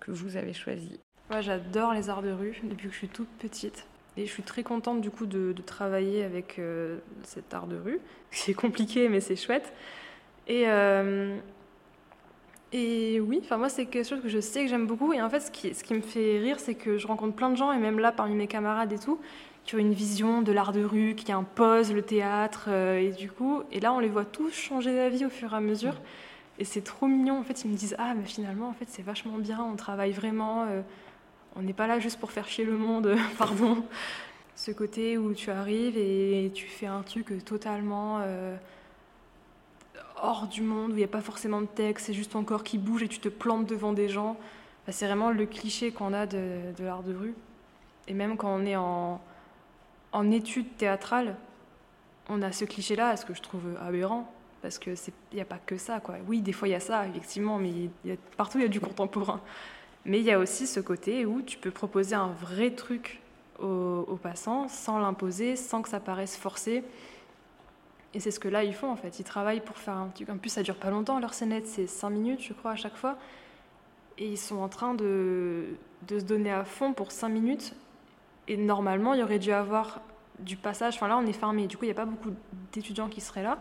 que 0.00 0.10
vous 0.10 0.36
avez 0.36 0.54
choisie. 0.54 0.98
Moi, 1.30 1.42
j'adore 1.42 1.92
les 1.92 2.08
arts 2.08 2.22
de 2.22 2.30
rue 2.30 2.58
depuis 2.62 2.88
que 2.88 2.94
je 2.94 2.98
suis 2.98 3.08
toute 3.08 3.28
petite. 3.38 3.86
Je 4.26 4.30
suis 4.30 4.42
très 4.42 4.62
contente 4.62 5.00
du 5.00 5.10
coup 5.10 5.26
de, 5.26 5.54
travailler 5.64 6.24
avec 6.24 6.58
euh, 6.58 6.98
cet 7.22 7.54
art 7.54 7.66
de 7.66 7.76
rue. 7.76 8.00
C'est 8.30 8.54
compliqué, 8.54 9.08
mais 9.08 9.20
c'est 9.20 9.36
chouette. 9.36 9.72
Et, 10.46 10.64
euh, 10.66 11.36
et 12.72 13.20
oui, 13.20 13.40
enfin 13.42 13.56
moi 13.56 13.68
c'est 13.68 13.86
quelque 13.86 14.06
chose 14.06 14.22
que 14.22 14.28
je 14.28 14.40
sais 14.40 14.64
que 14.64 14.68
j'aime 14.68 14.86
beaucoup. 14.86 15.12
Et 15.12 15.22
en 15.22 15.30
fait, 15.30 15.40
ce 15.40 15.50
qui, 15.50 15.94
me 15.94 16.00
fait 16.00 16.38
rire, 16.38 16.58
c'est 16.58 16.74
que 16.74 16.98
je 16.98 17.06
rencontre 17.06 17.34
plein 17.34 17.50
de 17.50 17.56
gens, 17.56 17.72
et 17.72 17.78
même 17.78 17.98
là 17.98 18.12
parmi 18.12 18.34
mes 18.34 18.46
camarades 18.46 18.92
et 18.92 18.98
tout, 18.98 19.18
qui 19.64 19.74
ont 19.74 19.78
une 19.78 19.92
vision 19.92 20.42
de 20.42 20.52
l'art 20.52 20.72
de 20.72 20.84
rue, 20.84 21.14
qui 21.14 21.32
imposent 21.32 21.92
le 21.92 22.02
théâtre. 22.02 22.66
Euh, 22.68 22.98
et 22.98 23.10
du 23.10 23.30
coup, 23.30 23.62
et 23.72 23.80
là 23.80 23.92
on 23.92 23.98
les 23.98 24.08
voit 24.08 24.24
tous 24.24 24.52
changer 24.52 24.94
d'avis 24.94 25.24
au 25.26 25.30
fur 25.30 25.52
et 25.52 25.56
à 25.56 25.60
mesure. 25.60 25.94
Et 26.58 26.64
c'est 26.64 26.82
trop 26.82 27.06
mignon. 27.06 27.38
En 27.38 27.44
fait, 27.44 27.64
ils 27.64 27.70
me 27.70 27.76
disent 27.76 27.94
ah 27.98 28.14
mais 28.14 28.24
finalement 28.24 28.68
en 28.68 28.74
fait 28.74 28.86
c'est 28.88 29.02
vachement 29.02 29.38
bien, 29.38 29.60
on 29.62 29.76
travaille 29.76 30.12
vraiment. 30.12 30.66
On 31.58 31.62
n'est 31.62 31.72
pas 31.72 31.88
là 31.88 31.98
juste 31.98 32.20
pour 32.20 32.30
faire 32.30 32.46
chier 32.46 32.64
le 32.64 32.78
monde, 32.78 33.16
pardon. 33.38 33.84
Ce 34.54 34.70
côté 34.70 35.18
où 35.18 35.34
tu 35.34 35.50
arrives 35.50 35.98
et 35.98 36.52
tu 36.54 36.66
fais 36.66 36.86
un 36.86 37.02
truc 37.02 37.44
totalement 37.44 38.20
euh, 38.20 38.56
hors 40.22 40.46
du 40.46 40.62
monde, 40.62 40.92
où 40.92 40.94
il 40.94 40.98
n'y 40.98 41.04
a 41.04 41.08
pas 41.08 41.20
forcément 41.20 41.60
de 41.60 41.66
texte, 41.66 42.06
c'est 42.06 42.14
juste 42.14 42.32
ton 42.32 42.44
corps 42.44 42.62
qui 42.62 42.78
bouge 42.78 43.02
et 43.02 43.08
tu 43.08 43.18
te 43.18 43.28
plantes 43.28 43.66
devant 43.66 43.92
des 43.92 44.08
gens. 44.08 44.36
c'est 44.88 45.06
vraiment 45.06 45.32
le 45.32 45.46
cliché 45.46 45.90
qu'on 45.90 46.12
a 46.12 46.26
de, 46.26 46.60
l'art 46.78 47.02
de 47.02 47.14
rue. 47.14 47.34
Et 48.06 48.14
même 48.14 48.36
quand 48.36 48.54
on 48.54 48.64
est 48.64 48.76
en, 48.76 49.20
en 50.12 50.30
études 50.30 50.76
théâtrales, 50.76 51.34
on 52.28 52.40
a 52.42 52.52
ce 52.52 52.66
cliché-là, 52.66 53.16
ce 53.16 53.26
que 53.26 53.34
je 53.34 53.42
trouve 53.42 53.64
aberrant, 53.84 54.32
parce 54.62 54.78
qu'il 54.78 54.94
n'y 55.32 55.40
a 55.40 55.44
pas 55.44 55.58
que 55.58 55.76
ça. 55.76 55.98
Quoi. 55.98 56.16
Oui, 56.28 56.40
des 56.40 56.52
fois 56.52 56.68
il 56.68 56.72
y 56.72 56.76
a 56.76 56.80
ça, 56.80 57.04
effectivement, 57.08 57.58
mais 57.58 57.90
partout 58.36 58.58
il 58.58 58.62
y 58.62 58.66
a 58.66 58.68
du 58.68 58.80
contemporain. 58.80 59.40
Mais 60.08 60.20
il 60.20 60.24
y 60.24 60.32
a 60.32 60.38
aussi 60.38 60.66
ce 60.66 60.80
côté 60.80 61.26
où 61.26 61.42
tu 61.42 61.58
peux 61.58 61.70
proposer 61.70 62.14
un 62.14 62.28
vrai 62.28 62.70
truc 62.70 63.20
aux, 63.60 64.18
passants 64.22 64.66
sans 64.68 64.98
l'imposer, 64.98 65.54
sans 65.54 65.82
que 65.82 65.88
ça 65.90 66.00
paraisse 66.00 66.34
forcé. 66.34 66.82
Et 68.14 68.20
c'est 68.20 68.30
ce 68.30 68.40
que 68.40 68.48
là 68.48 68.64
ils 68.64 68.72
font 68.72 68.90
en 68.90 68.96
fait. 68.96 69.20
Ils 69.20 69.24
travaillent 69.24 69.60
pour 69.60 69.76
faire 69.76 69.94
un 69.94 70.08
truc. 70.08 70.30
En 70.30 70.38
plus, 70.38 70.48
ça 70.48 70.62
dure 70.62 70.76
pas 70.76 70.88
longtemps 70.88 71.20
leur 71.20 71.34
scénette, 71.34 71.66
c'est 71.66 71.86
5 71.86 72.08
minutes, 72.08 72.40
je 72.42 72.54
crois, 72.54 72.70
à 72.70 72.76
chaque 72.76 72.96
fois. 72.96 73.18
Et 74.16 74.26
ils 74.26 74.38
sont 74.38 74.56
en 74.56 74.68
train 74.68 74.94
de, 74.94 75.76
se 76.08 76.24
donner 76.24 76.52
à 76.52 76.64
fond 76.64 76.94
pour 76.94 77.12
5 77.12 77.28
minutes. 77.28 77.74
Et 78.48 78.56
normalement, 78.56 79.12
il 79.12 79.20
y 79.20 79.22
aurait 79.22 79.38
dû 79.38 79.52
avoir 79.52 80.00
du 80.38 80.56
passage. 80.56 80.94
Enfin 80.94 81.08
là, 81.08 81.18
on 81.18 81.26
est 81.26 81.34
fermé. 81.34 81.66
Du 81.66 81.76
coup, 81.76 81.84
il 81.84 81.88
n'y 81.88 81.92
a 81.92 81.94
pas 81.94 82.06
beaucoup 82.06 82.30
d'étudiants 82.72 83.08
qui 83.08 83.20
seraient 83.20 83.42
là. 83.42 83.58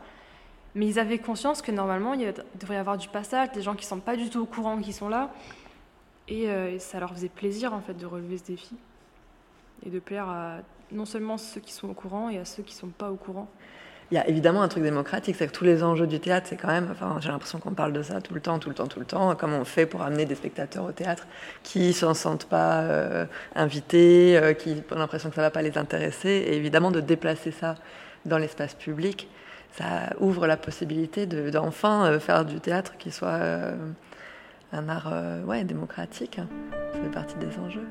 Mais 0.76 0.88
ils 0.88 0.98
avaient 0.98 1.20
conscience 1.20 1.62
que 1.62 1.74
normalement, 1.74 2.14
il 2.14 2.34
devrait 2.56 2.76
y 2.76 2.80
avoir 2.80 2.98
du 2.98 3.10
passage, 3.10 3.52
des 3.52 3.62
gens 3.62 3.76
qui 3.76 3.84
ne 3.84 3.90
sont 3.90 4.00
pas 4.00 4.16
du 4.16 4.30
tout 4.30 4.40
au 4.40 4.46
courant 4.46 4.78
qui 4.80 4.94
sont 4.94 5.10
là. 5.10 5.34
Euh, 6.32 6.76
et, 6.76 6.80
ça 6.80 7.00
leur 7.00 7.13
faisait 7.13 7.30
plaisir 7.30 7.74
en 7.74 7.82
fait 7.82 7.94
de 7.94 8.06
relever 8.06 8.38
ce 8.38 8.44
défi. 8.44 8.76
et 9.86 9.90
de 9.90 10.00
plaire 10.00 10.28
à 10.28 10.58
non 10.92 11.06
seulement 11.06 11.38
ceux 11.38 11.62
qui 11.62 11.74
sont 11.74 11.90
au 11.90 11.94
courant 11.94 12.30
et 12.30 12.38
à 12.38 12.46
ceux 12.46 12.63
qui 12.63 12.74
ne 12.74 12.80
sont 12.80 12.88
pas 12.88 13.12
au 13.12 13.16
courant. 13.16 13.48
Il 14.10 14.16
y 14.16 14.18
a 14.18 14.28
évidemment 14.30 14.62
un 14.62 14.70
truc 14.70 14.84
démocratique, 14.84 15.36
c'est 15.38 15.48
que 15.48 15.52
tous 15.52 15.66
les 15.66 15.84
enjeux 15.84 16.08
du 16.08 16.22
théâtre, 16.22 16.48
c'est 16.50 16.56
quand 16.56 16.70
même, 16.70 16.88
enfin, 16.92 17.18
j'ai 17.20 17.28
l'impression 17.28 17.60
qu'on 17.60 17.74
parle 17.74 17.92
de 17.92 18.02
ça 18.02 18.22
tout 18.22 18.34
le 18.34 18.40
temps, 18.40 18.58
tout 18.58 18.70
le 18.70 18.76
temps, 18.76 18.88
tout 18.88 19.02
le 19.02 19.06
temps. 19.06 19.36
Comment 19.36 19.58
on 19.58 19.66
fait 19.66 19.86
pour 19.86 20.02
amener 20.02 20.26
des 20.26 20.36
spectateurs 20.36 20.86
au 20.86 20.94
théâtre 20.94 21.28
qui 21.62 21.90
ne 21.90 21.92
s'en 21.92 22.13
sentent 22.13 22.46
pas 22.46 22.80
euh, 22.84 23.26
invités, 23.54 24.38
euh, 24.38 24.54
qui 24.54 24.82
ont 24.92 24.98
l'impression 24.98 25.28
que 25.30 25.36
ça 25.36 25.42
ne 25.42 25.48
va 25.48 25.52
pas 25.52 25.62
les 25.62 25.78
intéresser, 25.78 26.30
et 26.30 26.56
évidemment 26.56 26.90
de 26.90 27.02
déplacer 27.02 27.52
ça 27.52 27.76
dans 28.26 28.38
l'espace 28.38 28.76
public, 28.76 29.28
ça 29.74 30.13
ouvre 30.22 30.48
la 30.48 30.56
possibilité 30.56 31.26
d'enfin 31.26 32.06
euh, 32.06 32.20
faire 32.22 32.46
du 32.46 32.62
théâtre 32.62 32.94
qui 32.98 33.12
soit 33.12 33.42
un 34.72 34.90
art 34.90 35.46
ouais, 35.46 35.64
démocratique. 35.64 36.40
Hein. 36.40 36.48
Ça 36.94 37.00
fait 37.02 37.12
partie 37.12 37.36
des 37.38 37.58
enjeux. 37.60 37.88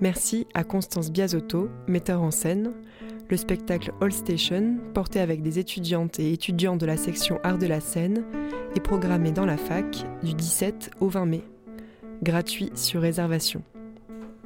Merci 0.00 0.46
à 0.54 0.64
Constance 0.64 1.10
Biasotto, 1.10 1.68
metteur 1.86 2.22
en 2.22 2.30
scène. 2.30 2.72
Le 3.28 3.36
spectacle 3.36 3.92
All 4.00 4.12
Station, 4.12 4.78
porté 4.94 5.20
avec 5.20 5.42
des 5.42 5.58
étudiantes 5.58 6.18
et 6.18 6.32
étudiants 6.32 6.76
de 6.76 6.86
la 6.86 6.96
section 6.96 7.38
Art 7.42 7.58
de 7.58 7.66
la 7.66 7.80
scène, 7.80 8.24
est 8.74 8.80
programmé 8.80 9.32
dans 9.32 9.44
la 9.44 9.56
fac 9.56 10.06
du 10.22 10.32
17 10.32 10.92
au 11.00 11.08
20 11.08 11.26
mai. 11.26 11.42
Gratuit 12.22 12.70
sur 12.74 13.00
réservation. 13.00 13.62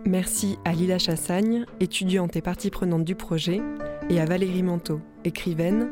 Merci 0.04 0.58
à 0.64 0.72
Lila 0.72 0.98
Chassagne, 0.98 1.64
étudiante 1.80 2.36
et 2.36 2.42
partie 2.42 2.70
prenante 2.70 3.04
du 3.04 3.14
projet, 3.14 3.62
et 4.10 4.20
à 4.20 4.26
Valérie 4.26 4.62
Manteau, 4.62 5.00
écrivaine, 5.24 5.88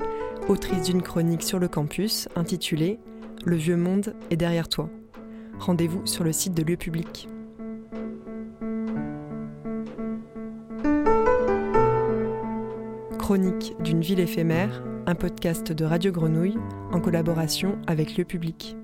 autrice 0.48 0.82
d'une 0.82 1.00
chronique 1.00 1.42
sur 1.42 1.58
le 1.58 1.68
campus 1.68 2.28
intitulée 2.36 2.98
Le 3.44 3.56
vieux 3.56 3.76
monde 3.76 4.14
est 4.30 4.36
derrière 4.36 4.68
toi. 4.68 4.90
Rendez-vous 5.58 6.04
sur 6.06 6.24
le 6.24 6.32
site 6.32 6.54
de 6.54 6.62
Lieu 6.62 6.76
Public. 6.76 7.28
Chronique 13.18 13.74
d'une 13.80 14.00
ville 14.00 14.20
éphémère, 14.20 14.82
un 15.06 15.14
podcast 15.14 15.72
de 15.72 15.84
Radio 15.84 16.12
Grenouille 16.12 16.58
en 16.92 17.00
collaboration 17.00 17.78
avec 17.86 18.16
Lieu 18.16 18.24
Public. 18.24 18.76